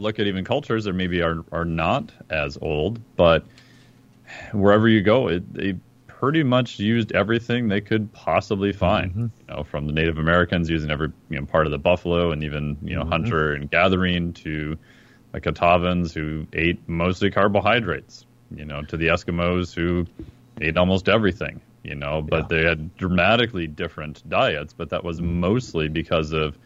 [0.00, 3.44] look at even cultures that maybe are are not as old, but
[4.52, 9.10] wherever you go, it, they pretty much used everything they could possibly find.
[9.10, 9.22] Mm-hmm.
[9.22, 12.42] You know, from the Native Americans using every you know part of the buffalo, and
[12.42, 13.12] even you know mm-hmm.
[13.12, 14.78] hunter and gathering to
[15.32, 18.26] the Kitavans who ate mostly carbohydrates.
[18.54, 20.06] You know, to the Eskimos who
[20.60, 21.60] ate almost everything.
[21.82, 26.58] you know, but they had dramatically different diets, but that was mostly because of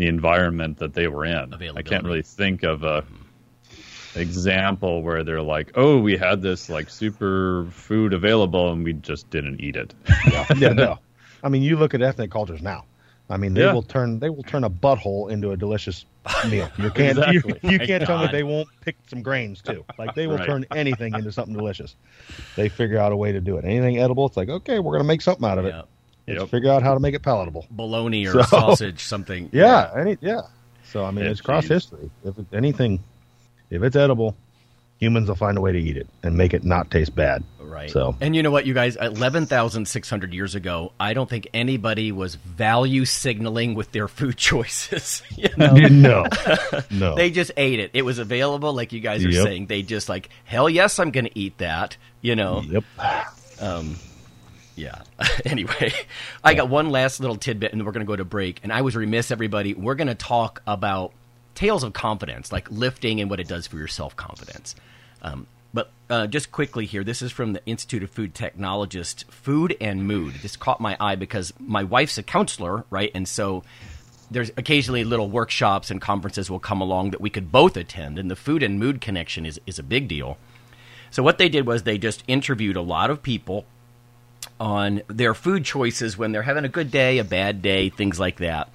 [0.00, 1.52] the environment that they were in.
[1.76, 4.18] I can't really think of a mm-hmm.
[4.18, 9.28] example where they're like, "Oh, we had this like super food available and we just
[9.28, 9.92] didn't eat it."
[10.56, 10.98] yeah, no.
[11.44, 12.84] I mean, you look at ethnic cultures now.
[13.28, 13.74] I mean, they Yeah.
[13.74, 16.06] will turn they will turn a butthole into a delicious
[16.48, 16.70] meal.
[16.78, 17.60] You can't Exactly.
[17.62, 18.32] you, you can't tell me God.
[18.34, 19.84] they won't pick some grains too.
[19.98, 20.46] Like they will Right.
[20.46, 21.94] turn anything into something delicious.
[22.56, 23.66] They figure out a way to do it.
[23.66, 25.74] Anything edible, it's like okay, we're gonna make something out of it.
[25.74, 25.82] Yeah.
[25.82, 25.99] Let's
[26.34, 26.48] Yep.
[26.48, 27.66] figure out how to make it palatable.
[27.70, 29.50] Bologna or So- sausage, something.
[29.52, 30.42] Yeah, any yeah.
[30.84, 32.10] So I mean, Yeah, it's cross history.
[32.24, 33.02] If it, anything,
[33.70, 34.36] if it's edible,
[34.98, 37.42] humans will find a way to eat it and make it not taste bad.
[37.60, 37.88] Right.
[37.90, 42.34] So And you know what, you guys, 11,600 years ago, I don't think anybody was
[42.34, 45.22] value signaling with their food choices.
[45.36, 45.74] you know?
[45.74, 46.26] no,
[46.90, 47.14] no.
[47.14, 47.92] They just ate it.
[47.94, 49.44] It was available, like you guys are Yep.
[49.44, 49.66] saying.
[49.66, 51.96] They just like, hell yes, I'm going to eat that.
[52.22, 52.60] You know.
[52.62, 52.84] Yep.
[53.60, 53.96] Um,
[54.76, 55.02] Yeah.
[55.44, 55.92] anyway,
[56.42, 58.60] I got one last little tidbit, and we're going to go to break.
[58.62, 59.74] And I was remiss, everybody.
[59.74, 61.12] We're going to talk about
[61.54, 64.74] tales of confidence, like lifting and what it does for your self confidence.
[65.22, 69.76] Um, but uh, just quickly here, this is from the Institute of Food Technologist, Food
[69.80, 70.34] and Mood.
[70.42, 73.10] This caught my eye because my wife's a counselor, right?
[73.14, 73.62] And so
[74.30, 78.30] there's occasionally little workshops and conferences will come along that we could both attend, and
[78.30, 80.38] the food and mood connection is, is a big deal.
[81.10, 83.64] So what they did was they just interviewed a lot of people
[84.60, 88.36] on their food choices when they're having a good day, a bad day, things like
[88.36, 88.68] that.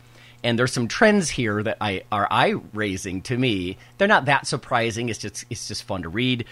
[0.43, 3.77] And there's some trends here that I are eye raising to me.
[3.97, 5.09] They're not that surprising.
[5.09, 6.45] It's just it's just fun to read.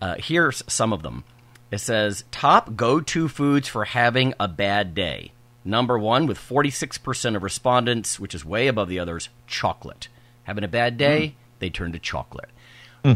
[0.00, 1.24] Uh, here's some of them.
[1.70, 5.32] It says top go to foods for having a bad day.
[5.64, 10.06] Number one, with 46% of respondents, which is way above the others, chocolate.
[10.44, 12.50] Having a bad day, they turn to chocolate.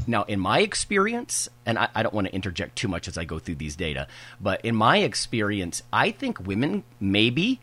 [0.07, 3.24] Now, in my experience, and I, I don't want to interject too much as I
[3.24, 4.07] go through these data,
[4.40, 7.61] but in my experience, I think women maybe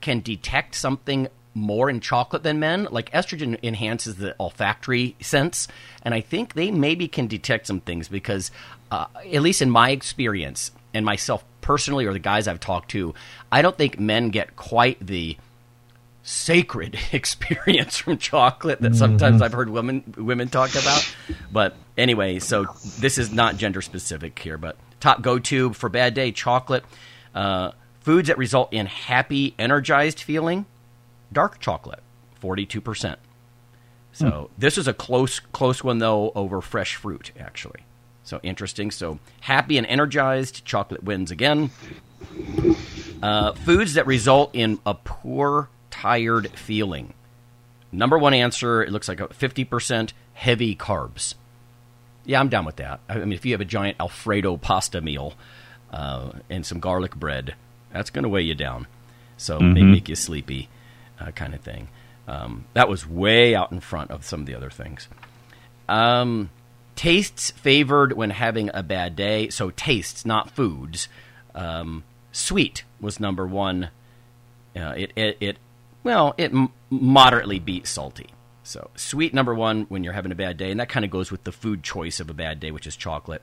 [0.00, 2.86] can detect something more in chocolate than men.
[2.90, 5.68] Like estrogen enhances the olfactory sense,
[6.02, 8.50] and I think they maybe can detect some things because,
[8.90, 13.14] uh, at least in my experience, and myself personally, or the guys I've talked to,
[13.50, 15.36] I don't think men get quite the
[16.26, 21.14] sacred experience from chocolate that sometimes I've heard women women talk about.
[21.50, 22.66] But anyway, so
[22.98, 26.84] this is not gender specific here, but top go to for bad day chocolate.
[27.34, 30.66] Uh, foods that result in happy, energized feeling,
[31.32, 32.02] dark chocolate,
[32.40, 33.18] forty two percent.
[34.12, 37.80] So this is a close close one though over fresh fruit actually.
[38.24, 38.90] So interesting.
[38.90, 41.70] So happy and energized, chocolate wins again.
[43.22, 45.68] Uh, foods that result in a poor,
[46.06, 47.12] tired feeling.
[47.90, 51.34] Number one answer, it looks like a 50% heavy carbs.
[52.24, 53.00] Yeah, I'm down with that.
[53.08, 55.34] I mean, if you have a giant Alfredo pasta meal
[55.92, 57.56] uh, and some garlic bread,
[57.92, 58.86] that's going to weigh you down.
[59.36, 60.68] So may make you sleepy,
[61.20, 61.88] uh, kind of thing.
[62.28, 65.08] Um, that was way out in front of some of the other things.
[65.88, 66.50] Um,
[66.94, 69.48] tastes favored when having a bad day.
[69.50, 71.08] So tastes, not foods.
[71.54, 73.90] Um, sweet was number one.
[74.76, 75.56] Uh, it, it, it,
[76.06, 78.28] well, it m- moderately beat salty.
[78.62, 81.32] So sweet number one when you're having a bad day, and that kind of goes
[81.32, 83.42] with the food choice of a bad day, which is chocolate.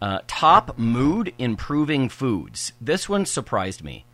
[0.00, 2.72] Uh, top mood improving foods.
[2.80, 4.06] This one surprised me.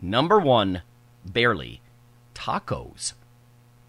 [0.00, 0.82] Number one,
[1.24, 1.80] barely,
[2.34, 3.14] tacos.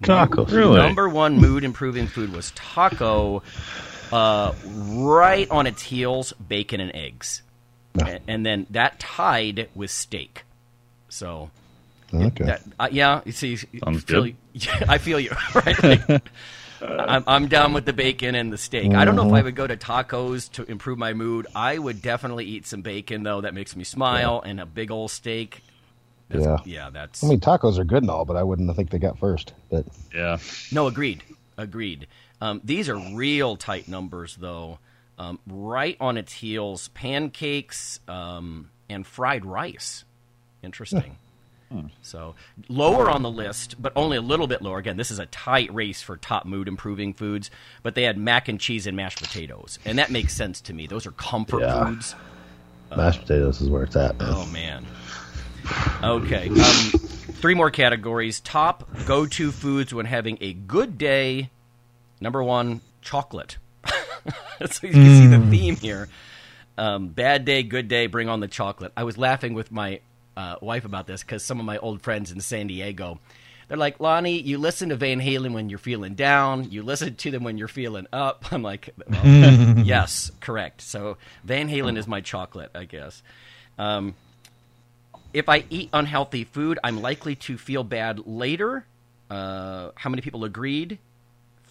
[0.02, 0.52] Tacos.
[0.52, 0.78] Really?
[0.78, 3.44] Number one mood improving food was taco.
[4.12, 7.42] Uh, right on its heels, bacon and eggs,
[8.00, 10.44] and, and then that tied with steak.
[11.10, 11.50] So
[12.14, 12.46] Okay.
[12.46, 14.36] that uh, yeah, you see, Sounds feel, good.
[14.54, 15.32] yeah, I feel you.
[15.56, 16.30] Right, Like,
[16.82, 18.94] I'm I'm down with the bacon and the steak.
[18.94, 21.48] I don't know if I would go to tacos to improve my mood.
[21.56, 23.42] I would definitely eat some bacon though.
[23.42, 25.62] That makes me smile, and a big old steak.
[26.30, 26.58] That's, Yeah.
[26.66, 29.18] yeah, that's I mean, tacos are good and all, but I wouldn't think they got
[29.20, 29.54] first.
[29.70, 30.38] But Yeah.
[30.72, 31.24] No, agreed.
[31.58, 32.08] Agreed.
[32.42, 34.80] Um, these are real tight numbers, though.
[35.18, 40.04] Um, right on its heels, pancakes um, and fried rice.
[40.64, 41.18] Interesting.
[42.02, 42.36] So
[42.70, 44.78] lower on the list, but only a little bit lower.
[44.78, 47.50] Again, this is a tight race for top mood improving foods.
[47.82, 50.88] But they had mac and cheese and mashed potatoes, and that makes sense to me.
[50.88, 51.86] Those are comfort Yeah.
[51.86, 52.16] foods.
[52.96, 54.18] mashed potatoes is where it's at.
[54.20, 54.30] man.
[54.32, 54.86] Oh man.
[56.04, 56.50] Okay.
[56.50, 56.56] Um,
[57.40, 58.40] three more categories.
[58.40, 61.50] Top go-to foods when having a good day.
[62.22, 63.58] Number one, chocolate.
[63.86, 66.10] so you can see the theme here.
[66.78, 68.08] Um, bad day, good day.
[68.08, 68.92] Bring on the chocolate.
[68.98, 70.00] I was laughing with my
[70.36, 73.20] uh, wife about this because some of my old friends in San Diego.
[73.68, 76.70] They're like, Lonnie, you listen to Van Halen when you're feeling down.
[76.70, 78.46] You listen to them when you're feeling up.
[78.52, 79.26] I'm like, well,
[79.84, 80.82] yes, correct.
[80.82, 83.24] So Van Halen is my chocolate, I guess.
[83.80, 84.16] Um,
[85.34, 88.86] if I eat unhealthy food, I'm likely to feel bad later.
[89.30, 91.00] Uh, how many people agreed?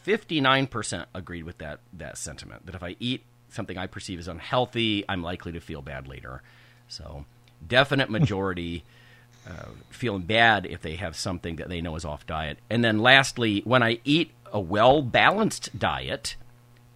[0.07, 2.67] 59% agreed with that, that sentiment.
[2.67, 6.43] That if I eat something I perceive as unhealthy, I'm likely to feel bad later.
[6.89, 7.25] So,
[7.67, 8.85] definite majority
[9.49, 12.59] uh, feeling bad if they have something that they know is off diet.
[12.71, 16.37] And then, lastly, when I eat a well balanced diet,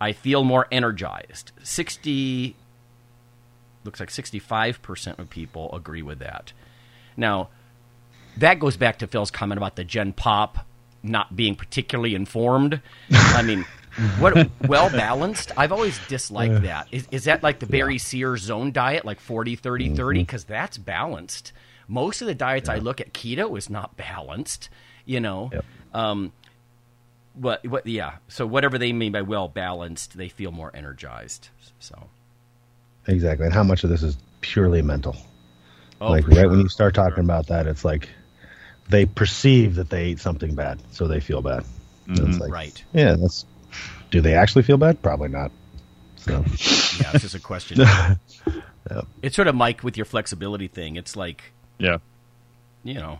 [0.01, 1.53] I feel more energized.
[1.63, 2.55] 60,
[3.85, 6.53] looks like 65% of people agree with that.
[7.17, 7.49] Now,
[8.37, 10.67] that goes back to Phil's comment about the Gen Pop
[11.03, 12.81] not being particularly informed.
[13.11, 13.65] I mean,
[14.19, 15.53] what well balanced?
[15.57, 16.89] I've always disliked that.
[16.93, 20.21] Is, is that like the Barry Sears zone diet, like 40, 30, 30?
[20.21, 21.53] Because that's balanced.
[21.89, 24.69] Most of the diets I look at, keto is not balanced,
[25.05, 25.51] you know.
[25.53, 25.65] Yep.
[25.95, 26.33] Um,
[27.35, 28.17] what, what, yeah.
[28.29, 31.49] So whatever they mean by well balanced, they feel more energized.
[31.79, 32.09] So,
[33.07, 33.47] Exactly.
[33.47, 35.17] And how much of this is purely mental?
[36.01, 36.49] oh, like right sure.
[36.51, 37.25] when you start talking sure.
[37.25, 38.09] about that, it's like
[38.89, 41.65] they perceive that they ate something bad, so they feel bad.
[42.07, 42.85] And it's like, Right.
[42.93, 43.45] Yeah, that's.
[44.11, 45.01] Do they actually feel bad?
[45.03, 45.51] Probably not.
[46.17, 47.81] So Yeah, it's just a question.
[49.21, 50.95] It's sort of Mike with your flexibility thing.
[50.95, 51.43] It's like,
[51.79, 51.99] Yeah.
[52.85, 53.19] you know,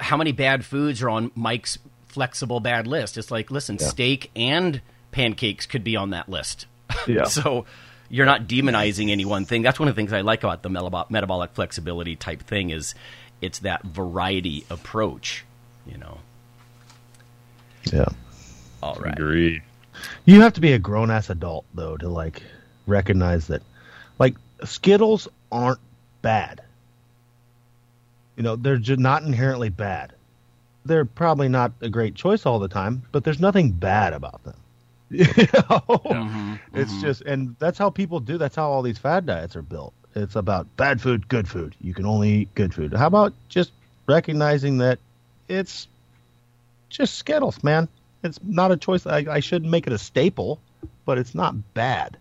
[0.00, 3.18] how many bad foods are on Mike's flexible bad list?
[3.18, 3.88] It's like, listen, Yeah.
[3.88, 6.66] steak and pancakes could be on that list.
[7.08, 7.24] Yeah.
[7.24, 7.66] so
[8.08, 9.62] you're not demonizing any one thing.
[9.62, 12.94] That's one of the things I like about the metabolic flexibility type thing is
[13.40, 15.44] it's that variety approach,
[15.86, 16.18] you know.
[17.92, 18.04] yeah,
[18.80, 19.12] All right.
[19.14, 19.62] Agree.
[20.24, 22.42] You have to be a grown ass adult though to like
[22.86, 23.62] recognize that,
[24.18, 25.80] like Skittles aren't
[26.22, 26.62] bad.
[28.36, 30.14] You know, they're just not inherently bad.
[30.84, 34.54] They're probably not a great choice all the time, but there's nothing bad about them.
[35.10, 36.00] You know?
[36.10, 38.38] Mm-hmm, It's just, and that's how people do.
[38.38, 39.92] That's how all these fad diets are built.
[40.14, 41.74] It's about bad food, good food.
[41.80, 42.92] You can only eat good food.
[42.94, 43.72] How about just
[44.06, 44.98] recognizing that
[45.48, 45.88] it's
[46.88, 47.88] just Skittles, man?
[48.22, 49.06] It's not a choice.
[49.06, 50.60] I, I shouldn't make it a staple,
[51.06, 52.18] but it's not bad.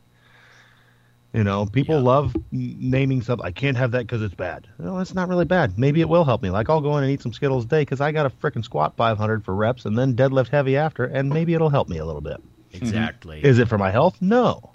[1.33, 2.01] You know, people Yeah.
[2.01, 3.45] love naming something.
[3.45, 4.65] I can't have that because it's bad.
[4.79, 5.77] No, it's not really bad.
[5.77, 6.49] Maybe it will help me.
[6.49, 8.63] Like I'll go in and eat some Skittles a day because I got to frickin'
[8.63, 12.05] squat 500 for reps and then deadlift heavy after, and maybe it'll help me a
[12.05, 12.37] little bit.
[12.71, 13.43] Exactly.
[13.43, 14.17] Is it for my health?
[14.21, 14.71] No,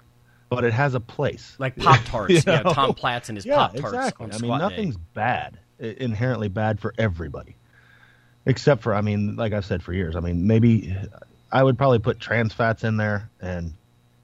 [0.49, 1.55] but it has a place.
[1.59, 2.33] like Pop Tarts.
[2.33, 2.61] You yeah.
[2.63, 4.25] Tom Platz and his yeah, Pop Tarts exactly.
[4.27, 4.67] I mean, squat day.
[4.69, 7.57] nothing's bad, inherently bad for everybody,
[8.45, 10.15] except for I mean, like I've said for years.
[10.15, 10.95] I mean, maybe
[11.51, 13.73] I would probably put trans fats in there, and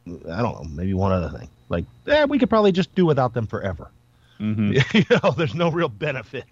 [0.08, 1.50] I don't know, maybe one other thing.
[1.70, 3.90] Like, eh, we could probably just do without them forever.
[4.38, 6.46] hmm you know, there's no real benefit.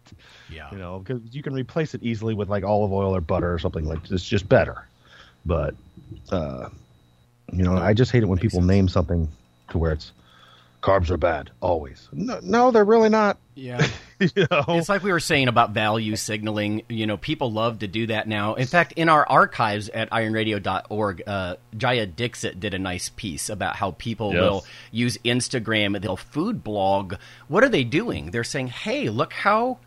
[0.49, 0.71] Yeah.
[0.71, 3.60] You know, because you can replace it easily with like olive oil or butter or
[3.60, 4.10] something like.
[4.10, 4.88] It's just better.
[5.45, 5.75] But,
[6.32, 6.69] uh,
[7.51, 9.27] you know, I just hate it when people name something
[9.71, 10.12] to where it's
[10.82, 12.08] carbs are bad always.
[12.12, 13.38] No, no, they're really not.
[13.56, 13.86] Yeah.
[14.20, 16.84] you know, It's like we were saying about value signaling.
[16.88, 18.54] You know, people love to do that now.
[18.56, 23.76] In fact, in our archives at ironradio.org, uh, Jaya Dixit did a nice piece about
[23.76, 24.42] how people Yes.
[24.42, 27.15] will use Instagram, they'll food blog.
[27.48, 28.32] What are they doing?
[28.32, 29.80] They're saying, hey, look how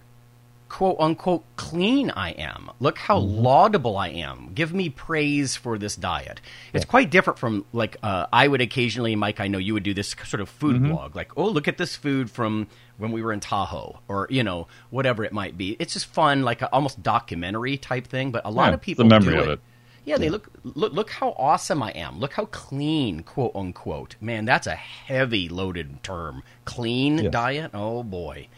[0.72, 2.70] quote unquote clean I am.
[2.80, 4.52] Look how laudable I am.
[4.54, 6.40] Give me praise for this diet.
[6.72, 9.38] It's quite different from like uh, I would occasionally, Mike.
[9.38, 11.94] I know you would do this sort of food blog, like oh look at this
[11.94, 15.76] food from when we were in Tahoe, or you know whatever it might be.
[15.78, 18.30] It's just fun, like a, almost documentary type thing.
[18.32, 19.52] But a lot Yeah, of people the memory do of it.
[19.52, 19.60] it.
[20.06, 22.18] Yeah, they look look look how awesome I am.
[22.18, 24.16] Look how clean, quote unquote.
[24.22, 26.42] Man, that's a heavy loaded term.
[26.64, 27.30] Clean Yes.
[27.30, 27.70] diet.
[27.74, 28.48] Oh boy.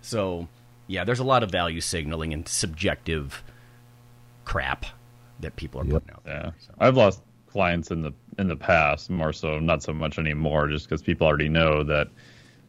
[0.00, 0.48] So
[0.92, 3.42] yeah, there's a lot of value signaling and subjective
[4.44, 4.84] crap
[5.40, 6.34] that people are putting out there.
[6.44, 10.68] Yeah, I've lost clients in the in the past, more so, not so much anymore,
[10.68, 12.08] just because people already know that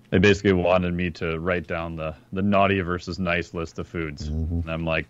[0.10, 4.30] they basically wanted me to write down the the naughty versus nice list of foods,
[4.30, 5.06] and I'm like,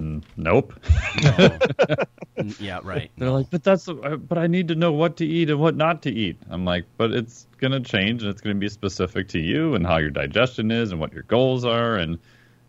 [0.00, 0.74] "Mm, nope.
[2.36, 3.12] Mm, yeah, right.
[3.16, 6.02] They're like, but that's but I need to know what to eat and what not
[6.02, 6.36] to eat.
[6.50, 9.98] I'm like, but it's gonna change and it's gonna be specific to you and how
[9.98, 12.18] your digestion is and what your goals are and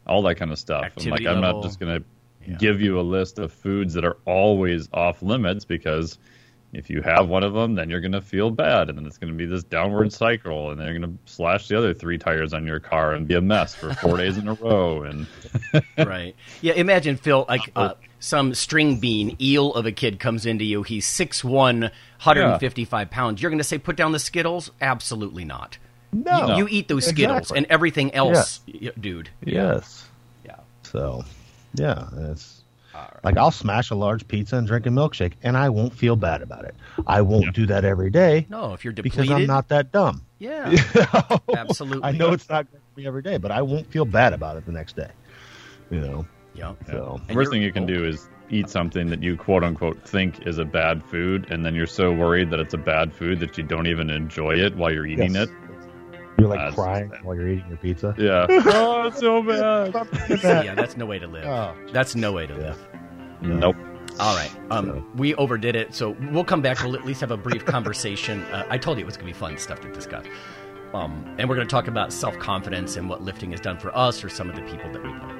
[0.07, 0.83] all that kind of stuff.
[0.85, 1.99] Activity I'm like, I'm not just gonna
[2.47, 2.55] Yeah.
[2.57, 6.19] give you a list of foods that are always off limits because
[6.73, 9.33] if you have one of them, then you're gonna feel bad and then it's gonna
[9.33, 12.79] be this downward cycle and then you're gonna slash the other three tires on your
[12.79, 15.25] car and be a mess for four days in a row and
[15.97, 16.35] right.
[16.61, 20.83] Yeah, imagine Phil like uh, some string bean eel of a kid comes into you.
[20.83, 21.91] He's 6'1",
[22.23, 23.41] 155 pounds.
[23.41, 24.71] You're going to say put down the Skittles?
[24.81, 25.77] Absolutely not.
[26.13, 27.57] No, You, you eat those Skittles Exactly.
[27.59, 29.29] and everything else, y- dude.
[29.43, 30.07] yes.
[30.45, 30.55] Yeah.
[30.83, 31.23] So,
[31.73, 32.63] yeah, it's
[33.23, 36.41] like I'll smash a large pizza and drink a milkshake, and I won't feel bad
[36.41, 36.75] about it.
[37.05, 37.51] I won't Yeah.
[37.51, 40.21] do that every day No, if you're depleted, because I'm not that dumb.
[40.39, 41.39] Yeah, You know?
[41.57, 42.03] Absolutely.
[42.03, 44.57] I know it's not going to be every day, but I won't feel bad about
[44.57, 45.09] it the next day.
[45.91, 46.25] You know.
[46.53, 46.73] yeah.
[46.87, 50.45] So The worst thing you can do is eat something that you quote unquote think
[50.47, 53.57] is a bad food, and then you're so worried that it's a bad food that
[53.57, 55.47] you don't even enjoy it while you're eating Yes.
[55.47, 55.49] it.
[56.37, 58.13] You're like That's- crying while you're eating your pizza.
[58.17, 58.45] Yeah.
[58.49, 59.41] oh, it's so
[59.93, 59.93] bad.
[60.65, 61.45] yeah, that's no way to live.
[61.45, 62.87] Oh, That's no way to live.
[63.41, 63.75] Nope.
[64.19, 64.51] All right.
[64.69, 66.81] Um, So- we overdid it, so we'll come back.
[66.83, 68.41] We'll at least have a brief conversation.
[68.45, 70.25] Uh, I told you it was going to be fun stuff to discuss.
[70.93, 73.95] Um, and we're going to talk about self confidence and what lifting has done for
[73.97, 75.39] us or some of the people that we know.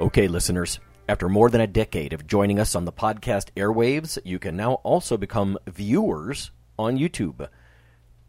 [0.00, 0.78] Okay, listeners,
[1.08, 4.74] after more than a decade of joining us on the podcast airwaves, you can now
[4.84, 7.48] also become viewers on YouTube.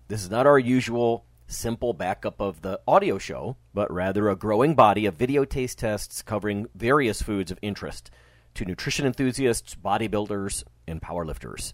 [0.08, 4.74] This is not our usual simple backup of the audio show, but rather a growing
[4.74, 8.10] body of video taste tests covering various foods of interest
[8.56, 11.72] to nutrition enthusiasts, bodybuilders, and powerlifters.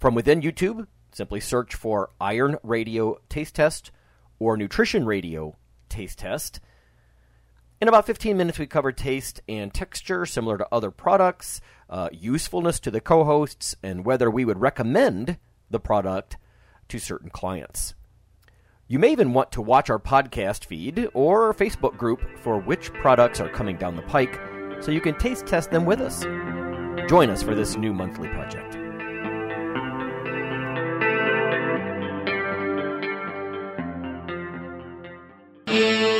[0.00, 3.92] From within YouTube, simply search for Iron Radio Taste Test
[4.40, 5.56] or Nutrition Radio
[5.88, 6.58] Taste Test.
[7.80, 12.78] In about 15 minutes, we cover taste and texture similar to other products, uh, usefulness
[12.80, 15.38] to the co hosts, and whether we would recommend
[15.70, 16.36] the product
[16.88, 17.94] to certain clients.
[18.86, 23.40] You may even want to watch our podcast feed or Facebook group for which products
[23.40, 24.38] are coming down the pike
[24.80, 26.22] so you can taste test them with us.
[27.08, 28.76] Join us for this new monthly project.
[35.66, 36.19] Like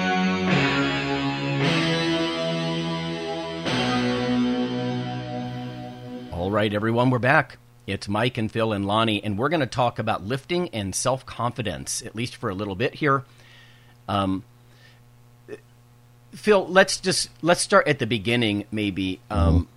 [6.51, 7.59] Right, everyone, we're back.
[7.87, 11.25] It's Mike and Phil and Lonnie, and we're going to talk about lifting and self
[11.25, 13.23] confidence, at least for a little bit here.
[14.09, 14.43] Um,
[16.33, 19.21] Phil, let's just let's start at the beginning, maybe.
[19.29, 19.69] Um,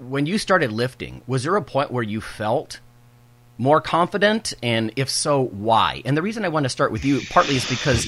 [0.00, 2.80] When you started lifting, was there a point where you felt
[3.58, 6.02] more confident, and if so, why?
[6.04, 8.04] And the reason I want to start with you partly is because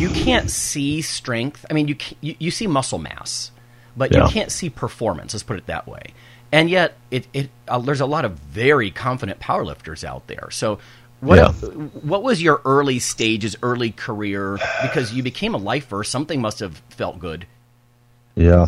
[0.00, 1.64] you can't see strength.
[1.70, 3.52] I mean, you you, you see muscle mass,
[3.96, 4.24] but Yeah.
[4.24, 5.34] you can't see performance.
[5.34, 6.02] Let's put it that way.
[6.52, 10.48] And yet, it, it uh, there's a lot of very confident powerlifters out there.
[10.50, 10.78] So,
[11.20, 11.52] what Yeah.
[11.52, 14.58] what was your early stages, early career?
[14.82, 17.46] Because you became a lifer, something must have felt good.
[18.34, 18.66] Yeah.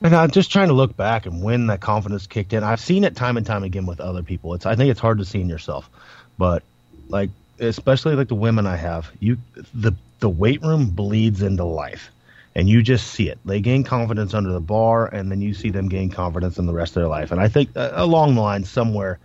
[0.00, 2.62] And I'm just trying to look back and when that confidence kicked in.
[2.62, 4.54] I've seen it time and time again with other people.
[4.54, 5.90] It's I think it's hard to see in yourself,
[6.38, 6.62] but
[7.08, 9.38] like especially like the women I have, you
[9.74, 12.10] the the weight room bleeds into life,
[12.58, 13.40] and you just see it.
[13.46, 16.76] They gain confidence under the bar, and then you see them gain confidence in the
[16.76, 17.32] rest of their life.
[17.36, 19.20] And I think uh, along the line somewhere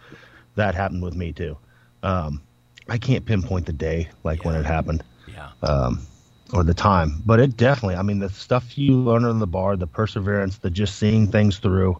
[0.55, 1.57] that happened with me too.
[2.03, 2.43] Um,
[2.89, 5.51] I can't pinpoint the day like when it happened Yeah.
[5.63, 6.07] um,
[6.53, 7.23] or the time.
[7.25, 10.69] But it definitely, I mean, the stuff you learn in the bar, the perseverance, the
[10.69, 11.99] just seeing things through,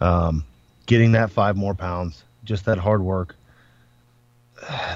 [0.00, 0.44] um,
[0.86, 3.36] getting that five more pounds, just that hard work,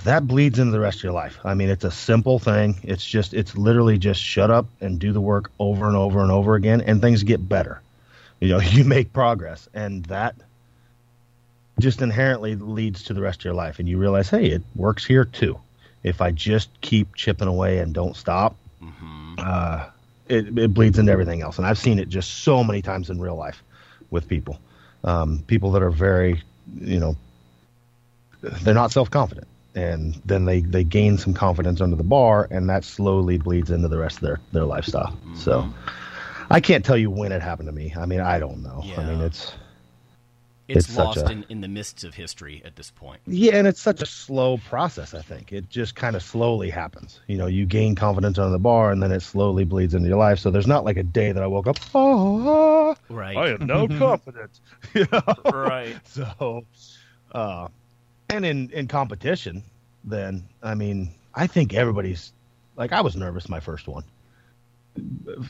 [0.05, 1.39] that bleeds into the rest of your life.
[1.45, 2.79] I mean, it's a simple thing.
[2.83, 6.31] It's just, it's literally just shut up and do the work over and over and
[6.31, 7.81] over again, and things get better.
[8.41, 10.35] You know, you make progress, and that
[11.79, 15.05] just inherently leads to the rest of your life, and you realize, hey, it works
[15.05, 15.59] here too.
[16.03, 18.57] If I just keep chipping away and don't stop,
[19.39, 19.89] uh,
[20.29, 21.59] it, it bleeds into everything else.
[21.59, 23.63] And I've seen it just so many times in real life
[24.11, 24.59] with people,
[25.05, 26.43] um, people that are very,
[26.81, 27.17] you know,
[28.41, 32.69] they're not self confident, and then they they gain some confidence under the bar, and
[32.71, 35.13] that slowly bleeds into the rest of their their lifestyle.
[35.13, 35.37] Mm-hmm.
[35.37, 35.73] So.
[36.53, 37.95] I can't tell you when it happened to me.
[37.97, 38.83] I mean, I don't know.
[38.97, 39.53] I mean, it's
[40.67, 43.21] It's, It's lost a- in, in the mists of history at this point.
[43.25, 45.15] Yeah, and it's such a slow process.
[45.15, 47.21] I think it just kind of slowly happens.
[47.29, 50.19] You know, you gain confidence on the bar, and then it slowly bleeds into your
[50.19, 50.41] life.
[50.41, 53.37] So there's not like a day that I woke up, oh, Right.
[53.37, 54.61] I have no confidence.
[54.95, 55.23] You know?
[55.53, 55.97] Right.
[56.05, 56.65] So,
[57.31, 57.69] uh,
[58.31, 59.63] and in in competition,
[60.05, 62.33] then I mean, I think everybody's
[62.77, 64.05] like I was nervous my first one,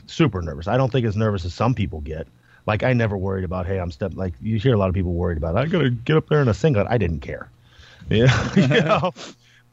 [0.07, 0.67] super nervous.
[0.67, 2.27] I don't think as nervous as some people get.
[2.67, 4.13] Like I never worried about, hey, I'm step.
[4.15, 6.47] Like you hear a lot of people worried about, I gotta get up there in
[6.47, 6.87] a singlet.
[6.89, 7.49] I didn't care,
[8.09, 9.13] you know, you know?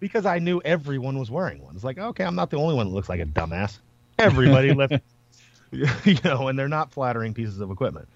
[0.00, 1.74] because I knew everyone was wearing one.
[1.74, 3.78] It's like, okay, I'm not the only one that looks like a dumbass.
[4.18, 4.94] Everybody left,
[5.70, 8.08] you know, and they're not flattering pieces of equipment.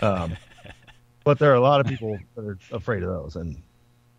[0.00, 0.36] Um,
[1.22, 3.56] but there are a lot of people that are afraid of those, and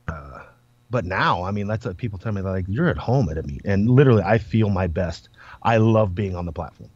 [0.07, 0.43] uh,
[0.89, 2.41] but now, I mean, that's what people tell me.
[2.41, 5.29] They're like, you're at home at a meet, and literally, I feel my best.
[5.63, 6.89] I love being on the platform.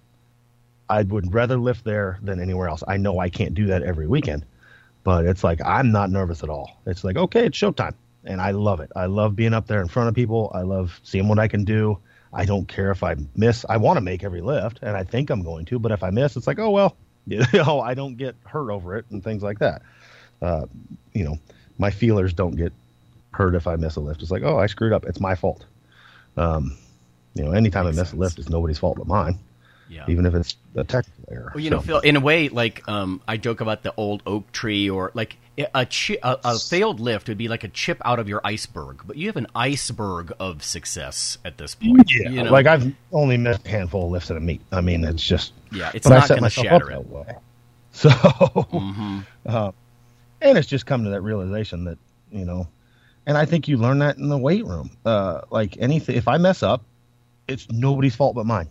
[0.89, 2.84] I would rather lift there than anywhere else.
[2.88, 4.45] I know I can't do that every weekend,
[5.03, 6.82] but it's like I'm not nervous at all.
[6.86, 7.93] It's like okay, it's showtime,
[8.26, 8.91] and I love it.
[8.95, 10.51] I love being up there in front of people.
[10.53, 11.99] I love seeing what I can do.
[12.34, 13.66] I don't care if I miss.
[13.70, 15.80] I want to make every lift, and I think I'm going to.
[15.80, 16.95] But if I miss, it's like oh well,
[17.28, 19.82] you know, I don't get hurt over it and things like that.
[20.41, 20.66] Uh,
[21.14, 21.38] you know,
[21.78, 22.74] my feelers don't get
[23.32, 24.22] hurt if I miss a lift.
[24.22, 25.06] It's like oh, I screwed up.
[25.06, 25.66] It's my fault.
[26.38, 26.78] Um,
[27.34, 29.40] you know, anytime I miss a lift, it's nobody's fault but mine.
[29.90, 30.06] Yeah.
[30.08, 31.52] Even if it's a technical error.
[31.56, 34.52] Well, you know, Phil, in a way, like um, I joke about the old oak
[34.52, 38.20] tree, or like a, chi- a, a failed lift would be like a chip out
[38.20, 42.12] of your iceberg, but you have an iceberg of success at this point.
[42.14, 42.52] Yeah, you know?
[42.52, 44.62] like I've only missed a handful of lifts at a meet.
[44.72, 47.38] I mean, it's just Yeah, it's not gonna shatter up it.
[47.92, 49.20] So, Mm-hmm.
[49.48, 49.72] uh,
[50.40, 51.98] and it's just come to that realization that
[52.32, 52.68] you know,
[53.30, 54.90] and I think you learn that in the weight room.
[55.06, 56.82] Uh, like anything, if I mess up,
[57.48, 58.68] it's nobody's fault but mine,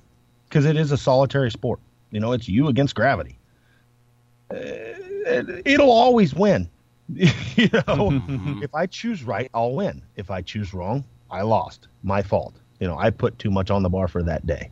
[0.49, 1.79] because it is a solitary sport.
[2.11, 3.39] You know, it's you against gravity.
[4.51, 6.69] Uh, it- it'll always win.
[7.09, 8.21] you know,
[8.63, 10.03] if I choose right, I'll win.
[10.17, 11.87] If I choose wrong, I lost.
[12.03, 12.55] My fault.
[12.81, 14.71] You know, I put too much on the bar for that day.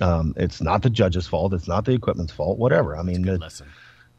[0.00, 1.52] Um, it's not the judge's fault.
[1.54, 2.58] It's not the equipment's fault.
[2.58, 2.96] Whatever.
[2.96, 3.40] I mean, it,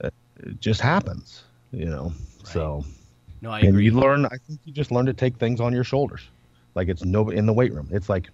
[0.03, 0.13] it
[0.59, 1.43] just happens.
[1.71, 2.13] You know.
[2.43, 2.83] So,
[3.41, 3.85] No, I and agree.
[3.85, 4.25] you learn.
[4.25, 6.21] I think you just learn to take things on your shoulders.
[6.75, 7.89] Like it's no in the weight room.
[7.91, 8.29] It's like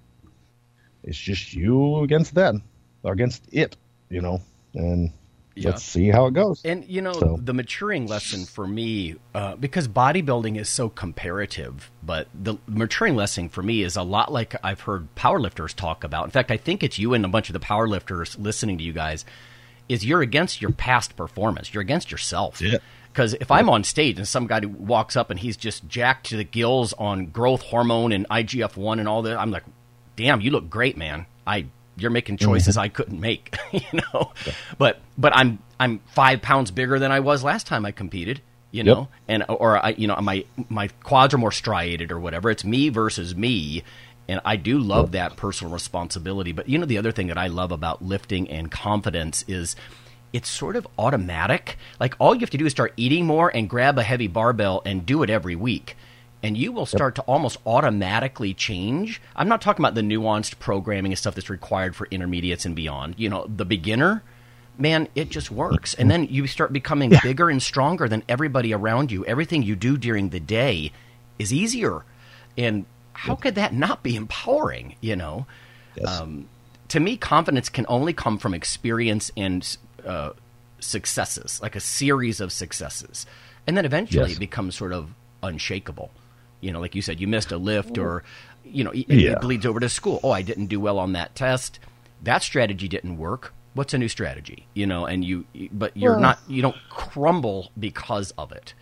[1.03, 2.63] it's just you against them
[3.03, 3.77] or against it.
[4.09, 4.41] You know,
[4.73, 5.11] and
[5.55, 5.69] Yeah.
[5.71, 6.61] let's see how it goes.
[6.63, 11.89] And you know, So- the maturing lesson for me, uh, because bodybuilding is so comparative,
[12.03, 16.25] but the maturing lesson for me is a lot like I've heard powerlifters talk about.
[16.25, 18.93] In fact, I think it's you and a bunch of the powerlifters listening to you
[18.93, 19.25] guys.
[19.89, 21.73] Is you're against your past performance.
[21.73, 22.61] You're against yourself.
[22.61, 22.79] Yeah.
[23.17, 26.37] Because if I'm on stage and some guy walks up and he's just jacked to
[26.37, 29.63] the gills on growth hormone and IGF one and all that, I'm like,
[30.15, 31.25] damn, you look great, man.
[31.47, 31.65] I
[31.95, 32.51] you're making mm-hmm.
[32.51, 33.81] choices I couldn't make, you
[34.13, 34.33] know.
[34.77, 38.39] But but I'm I'm five pounds bigger than I was last time I competed,
[38.69, 38.85] you Yep.
[38.85, 42.51] know, and or I you know my my quads are more striated or whatever.
[42.51, 43.83] It's me versus me.
[44.27, 46.51] And I do love that personal responsibility.
[46.51, 49.75] But you know, the other thing that I love about lifting and confidence is
[50.33, 51.77] it's sort of automatic.
[51.99, 54.81] Like all you have to do is start eating more and grab a heavy barbell
[54.85, 55.95] and do it every week.
[56.43, 59.21] And you will start to almost automatically change.
[59.35, 63.15] I'm not talking about the nuanced programming and stuff that's required for intermediates and beyond.
[63.17, 64.21] You know, the beginner,
[64.77, 65.95] man, it just works.
[65.95, 69.25] And then you start becoming bigger and stronger than everybody around you.
[69.25, 70.91] Everything you do during the day
[71.39, 72.03] is easier.
[72.55, 75.47] And how could that not be empowering, you know?
[76.05, 76.47] Um,
[76.89, 79.77] to me, confidence can only come from experience and
[80.07, 80.31] uh,
[80.79, 83.25] successes, like a series of successes.
[83.67, 84.37] And then eventually Yes.
[84.37, 86.11] it becomes sort of unshakable.
[86.61, 88.23] You know, like you said, you missed a lift or,
[88.63, 89.31] you know, it, Yeah.
[89.33, 90.19] it bleeds over to school.
[90.23, 91.79] Oh, I didn't do well on that test.
[92.23, 93.53] That strategy didn't work.
[93.73, 94.65] What's a new strategy?
[94.73, 98.73] You know, and you, but you're Well- not, you don't crumble because of it.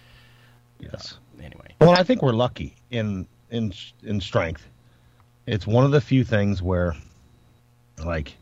[0.79, 1.17] Yes.
[1.41, 1.75] Anyway.
[1.81, 3.73] Well, I think we're lucky in in
[4.03, 4.67] in strength.
[5.45, 6.95] It's one of the few things where,
[8.03, 8.35] like,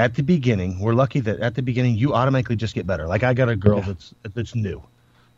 [0.00, 3.06] at the beginning, we're lucky that at the beginning you automatically just get better.
[3.06, 4.82] Like I got a girl that's that's new,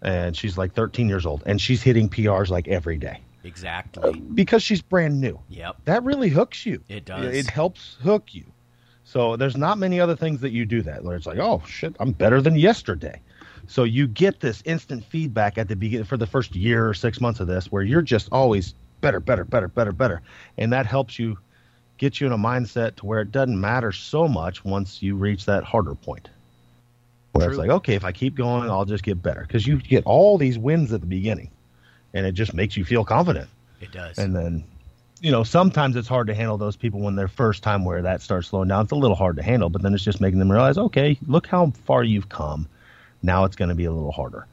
[0.01, 4.03] and she's like 13 years old, and she's hitting PRs like every day Exactly.
[4.03, 5.41] Uh, because she's brand new.
[5.49, 5.77] Yep.
[5.85, 6.83] That really hooks you.
[6.89, 7.35] It does.
[7.35, 8.45] It helps hook you.
[9.05, 11.97] So there's not many other things that you do that where it's like, oh shit,
[11.99, 13.21] I'm better than yesterday.
[13.67, 17.21] So you get this instant feedback at the beginning for the first year or six
[17.21, 20.23] months of this, where you're just always better, better, better, better, better,
[20.57, 21.39] and that helps you
[22.03, 25.45] get you in a mindset to where it doesn't matter so much once you reach
[25.47, 26.29] that harder point.
[27.31, 30.05] Where it's like, okay, if I keep going, I'll just get better because you get
[30.05, 31.51] all these wins at the beginning,
[32.13, 33.49] and it just makes you feel confident.
[33.81, 34.19] It does.
[34.19, 34.65] And then,
[35.21, 38.21] you know, sometimes it's hard to handle those people when their first time where that
[38.21, 38.83] starts slowing down.
[38.83, 41.47] It's a little hard to handle, but then it's just making them realize, okay, look
[41.47, 42.69] how far you've come.
[43.23, 44.47] Now it's going to be a little harder.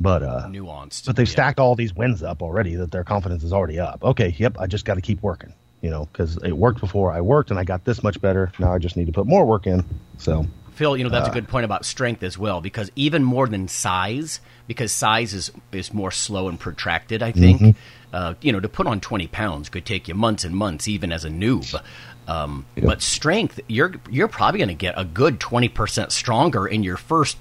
[0.00, 1.06] But uh, Nuanced.
[1.06, 1.32] but they've Yeah.
[1.32, 4.02] stacked all these wins up already that their confidence is already up.
[4.02, 5.54] Okay, yep, I just got to keep working.
[5.86, 8.50] You know, because it worked before I worked and I got this much better.
[8.58, 9.84] Now I just need to put more work in.
[10.18, 13.22] So Phil, you know Uh, that's a good point about strength as well, because even
[13.22, 17.22] more than size, because size is is more slow and protracted.
[17.22, 17.70] I think, Mm-hmm.
[18.12, 21.12] uh, you know, to put on twenty pounds could take you months and months, even
[21.12, 21.80] as a noob.
[22.26, 26.82] Um, But strength, you're you're probably going to get a good twenty percent stronger in
[26.82, 27.36] your first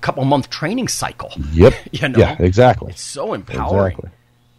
[0.00, 1.32] couple month training cycle.
[1.52, 1.74] Yep.
[1.92, 2.92] you know, Yeah, exactly.
[2.92, 3.92] It's so empowering.
[3.98, 4.10] Exactly.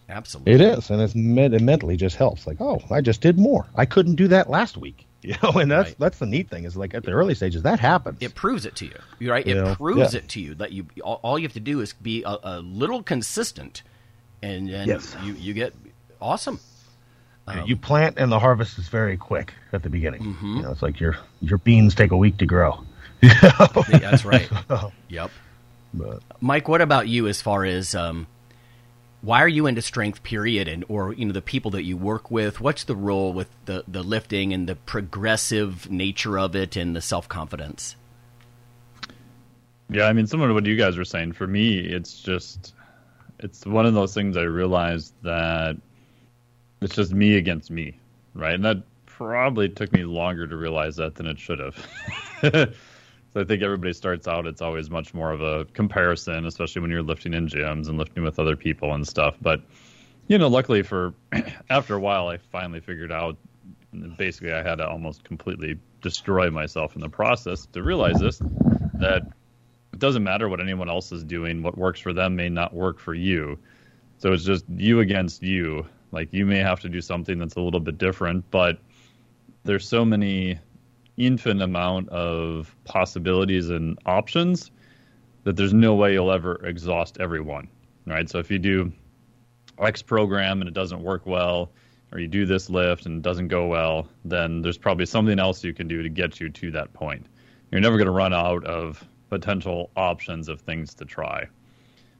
[0.08, 2.46] Absolutely, It is, and it's men- it mentally just helps.
[2.46, 3.66] Like, oh, I just did more.
[3.76, 5.06] I couldn't do that last week.
[5.26, 5.96] You know, and that's Right.
[5.98, 8.20] that's the neat thing is like at the early stages that happens.
[8.22, 9.44] It proves it to you, you right?
[9.44, 10.20] You it know, proves yeah.
[10.20, 12.60] it to you that you all, all you have to do is be a, a
[12.60, 13.82] little consistent,
[14.44, 15.16] and, and Yes.
[15.24, 15.74] you you get
[16.22, 16.60] awesome.
[17.66, 20.22] you plant and the harvest is very quick at the beginning.
[20.22, 20.58] Mm-hmm.
[20.58, 22.84] You know, it's like your your beans take a week to grow.
[23.24, 23.68] Yeah,
[24.00, 24.48] That's right.
[25.10, 25.32] yep.
[25.92, 28.28] But Mike, what about you as far as um,
[29.26, 32.30] why are you into strength period and or you know the people that you work
[32.30, 32.62] with?
[32.62, 37.02] What's the role with the the lifting and the progressive nature of it and the
[37.02, 37.96] self confidence?
[39.90, 42.74] Yeah, I mean, similar to what you guys were saying, for me, it's just,
[43.40, 45.78] it's one of those things I realized that
[46.82, 48.00] it's just me against me,
[48.34, 48.56] right?
[48.56, 51.88] And that probably took me longer to realize that than it should have.
[53.36, 56.90] so I think everybody starts out, it's always much more of a comparison, especially when
[56.90, 59.36] you're lifting in gyms and lifting with other people and stuff.
[59.42, 59.62] But,
[60.30, 61.14] you know, luckily for,
[61.70, 63.36] after a while, I finally figured out
[64.16, 68.40] basically I had to almost completely destroy myself in the process to realize this
[68.94, 69.24] that
[69.92, 71.62] it doesn't matter what anyone else is doing.
[71.62, 73.60] What works for them may not work for you.
[74.18, 75.86] So it's just you against you.
[76.14, 78.80] Like you may have to do something that's a little bit different, but
[79.66, 80.58] there's so many
[81.18, 84.72] infinite amount of possibilities and options
[85.44, 87.68] that there's no way you'll ever exhaust everyone.
[88.06, 88.30] Right?
[88.30, 88.92] So if you do
[89.80, 91.72] X program and it doesn't work well,
[92.12, 95.64] or you do this lift and it doesn't go well, then there's probably something else
[95.64, 97.26] you can do to get you to that point.
[97.72, 101.46] You're never going to run out of potential options of things to try.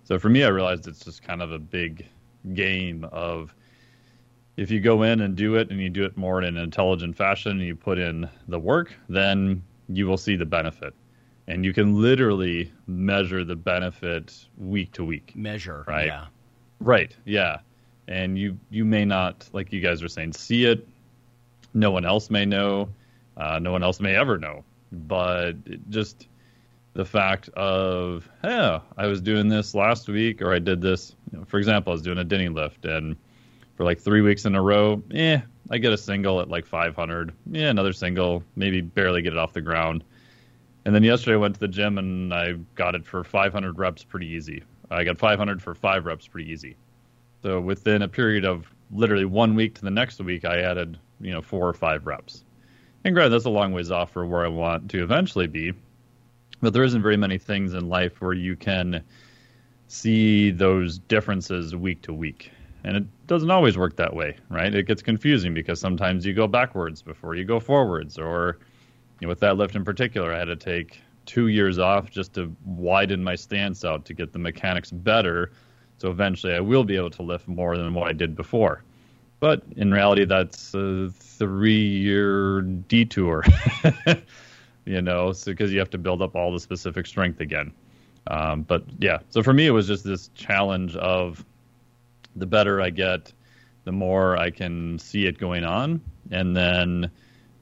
[0.04, 2.08] So for me, I realized it's just kind of a big
[2.54, 3.56] game of
[4.58, 7.16] if you go in and do it and you do it more in an intelligent
[7.16, 10.94] fashion and you put in the work, then you will see the benefit.
[11.48, 15.34] And you can literally measure the benefit week to week.
[15.36, 16.08] Measure, Right.
[16.08, 16.26] Yeah.
[16.80, 17.16] Right.
[17.26, 17.60] Yeah.
[18.08, 20.88] And you you may not, like you guys are saying, see it.
[21.74, 22.90] No one else may know.
[23.38, 24.64] Uh, no one else may ever know.
[24.92, 26.28] But just
[26.94, 31.16] the fact of, yeah, I was doing this last week, or I did this.
[31.32, 33.18] You know, for example, I was doing a Dinnie lift, and
[33.76, 37.34] for like three weeks in a row, eh, I get a single at like 500.
[37.52, 40.04] Yeah, another single, maybe barely get it off the ground.
[40.86, 44.04] And then yesterday I went to the gym and I got it for 500 reps
[44.04, 44.64] pretty easy.
[44.92, 46.78] I got 500 for five reps pretty easy.
[47.42, 51.32] So within a period of literally one week to the next week, I added you
[51.32, 52.44] know four or five reps.
[53.04, 55.74] And granted, that's a long ways off for where I want to eventually be,
[56.62, 59.04] but there isn't very many things in life where you can
[59.88, 62.52] see those differences week to week.
[62.86, 64.74] And it doesn't always work that way, right?
[64.74, 68.60] It gets confusing because sometimes you go backwards before you go forwards, or
[69.20, 72.34] you know, with that lift in particular, I had to take two years off just
[72.36, 75.52] to widen my stance out to get the mechanics better.
[75.98, 78.84] So eventually I will be able to lift more than what I did before.
[79.40, 83.44] But in reality, that's a three year detour,
[84.86, 87.72] you know, so because you have to build up all the specific strength again.
[88.28, 91.44] Um, but yeah, so for me, it was just this challenge of
[92.36, 93.32] the better I get,
[93.84, 96.02] the more I can see it going on.
[96.32, 97.12] And then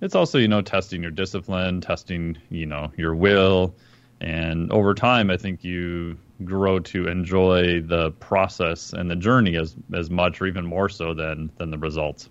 [0.01, 3.76] it's also, you know, testing your discipline, testing, you know, your will.
[4.21, 9.76] And over time, I think you grow to enjoy the process and the journey as,
[9.93, 12.30] as much or even more so than, than the results.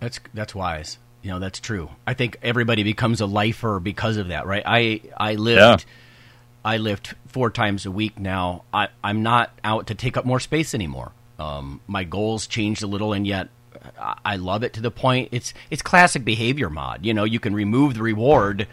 [0.00, 0.98] That's that's wise.
[1.22, 1.90] You know, that's true.
[2.06, 4.62] I think everybody becomes a lifer because of that, right?
[4.64, 5.76] I I lift Yeah.
[6.64, 8.64] I lift four times a week now.
[8.72, 11.12] I I'm not out to take up more space anymore.
[11.38, 13.48] Um, my goals changed a little, and yet
[14.24, 15.28] I, love it to the point.
[15.32, 17.06] It's it's classic behavior mod.
[17.06, 18.66] You know, you can remove the reward,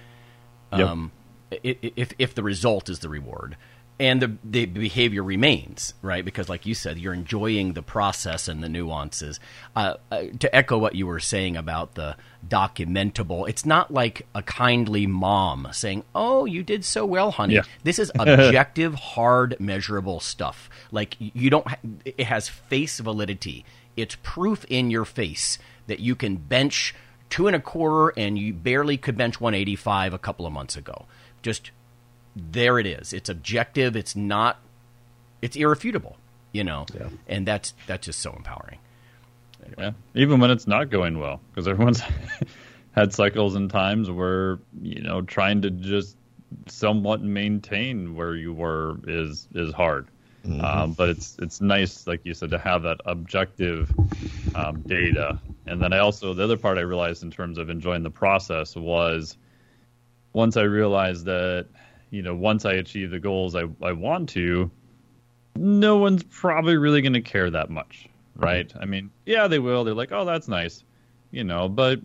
[0.72, 1.12] um,
[1.52, 1.60] i-
[1.96, 3.56] if if the result is the reward.
[4.00, 8.62] And the the behavior remains right because, like you said, you're enjoying the process and
[8.62, 9.40] the nuances.
[9.76, 12.16] Uh, uh, to echo what you were saying about the
[12.48, 17.64] documentable, it's not like a kindly mom saying, "Oh, you did so well, honey." Yeah.
[17.84, 20.70] This is objective, hard, measurable stuff.
[20.92, 21.68] Like you don't.
[21.68, 23.66] Ha- it has face validity.
[23.96, 26.94] It's proof in your face that you can bench
[27.30, 31.06] two and a quarter, and you barely could bench 185 a couple of months ago.
[31.42, 31.72] Just
[32.36, 33.14] there it is.
[33.14, 33.96] It's objective.
[33.96, 34.60] It's not.
[35.42, 36.18] It's irrefutable.
[36.52, 37.10] You know, Yeah.
[37.28, 38.80] and that's that's just so empowering.
[39.78, 42.02] Yeah, even when it's not going well, because everyone's
[42.92, 46.16] had cycles and times where you know trying to just
[46.68, 50.08] somewhat maintain where you were is is hard.
[50.62, 53.92] Um, but it's it's nice, like you said, to have that objective
[54.54, 55.40] um, data.
[55.66, 58.76] And then I also the other part I realized in terms of enjoying the process
[58.76, 59.36] was
[60.34, 61.66] once I realized that
[62.10, 64.70] you know once I achieve the goals I I want to,
[65.56, 68.72] no one's probably really going to care that much, right?
[68.80, 69.84] I mean, yeah, they will.
[69.84, 70.84] They're like, oh, that's nice,
[71.32, 71.70] you know.
[71.70, 72.00] But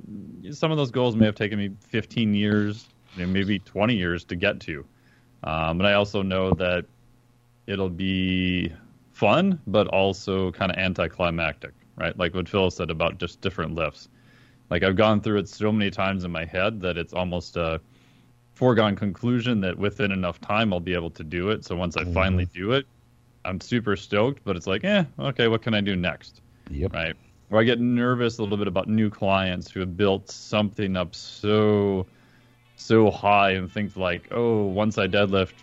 [0.53, 2.87] some of those goals may have taken me 15 years,
[3.17, 4.85] maybe 20 years to get to.
[5.43, 6.85] Um, and I also know that
[7.67, 8.73] it'll be
[9.13, 12.17] fun, but also kind of anticlimactic, right?
[12.19, 14.09] Like what Phil said about just different lifts.
[14.71, 17.81] Like I've gone through it so many times in my head that it's almost a
[18.61, 21.65] foregone conclusion that within enough time I'll be able to do it.
[21.65, 22.85] So once I finally do it,
[23.47, 26.43] I'm super stoked, but it's like, eh, okay, what can I do next?
[26.69, 26.93] Yep.
[26.93, 27.17] Right.
[27.51, 31.15] Or I get nervous a little bit about new clients who have built something up
[31.15, 32.07] so
[32.77, 35.55] so high and think like, oh, once I deadlift,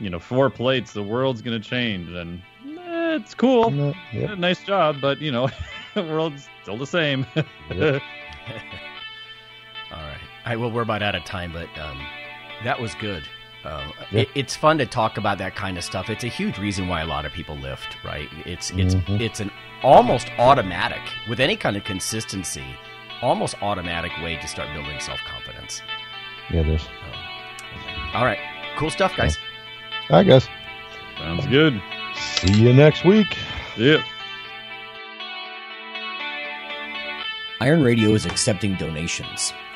[0.00, 2.08] you know, four plates, the world's gonna change.
[2.08, 4.38] And eh, it's cool, No, yep.
[4.38, 5.50] nice job, but you know,
[5.94, 7.26] the world's still the same.
[7.70, 8.00] Yep.
[9.92, 10.20] All right.
[10.46, 12.00] I well, we're about out of time, but um,
[12.64, 13.24] that was good.
[13.64, 14.20] Um, Yeah.
[14.22, 16.08] it, it's fun to talk about that kind of stuff.
[16.08, 18.28] It's a huge reason why a lot of people lift, right?
[18.44, 19.20] It's it's Mhm.
[19.20, 19.50] it's an
[19.82, 22.64] almost automatic with any kind of consistency,
[23.22, 25.82] almost automatic way to start building self confidence.
[26.50, 26.86] Yeah, there's.
[28.14, 28.38] All right,
[28.76, 29.36] cool stuff, guys.
[30.10, 30.48] I guess.
[31.18, 31.80] Sounds good.
[32.14, 33.36] See you next week.
[33.76, 34.00] Yep.
[37.60, 39.52] Iron Radio is accepting donations.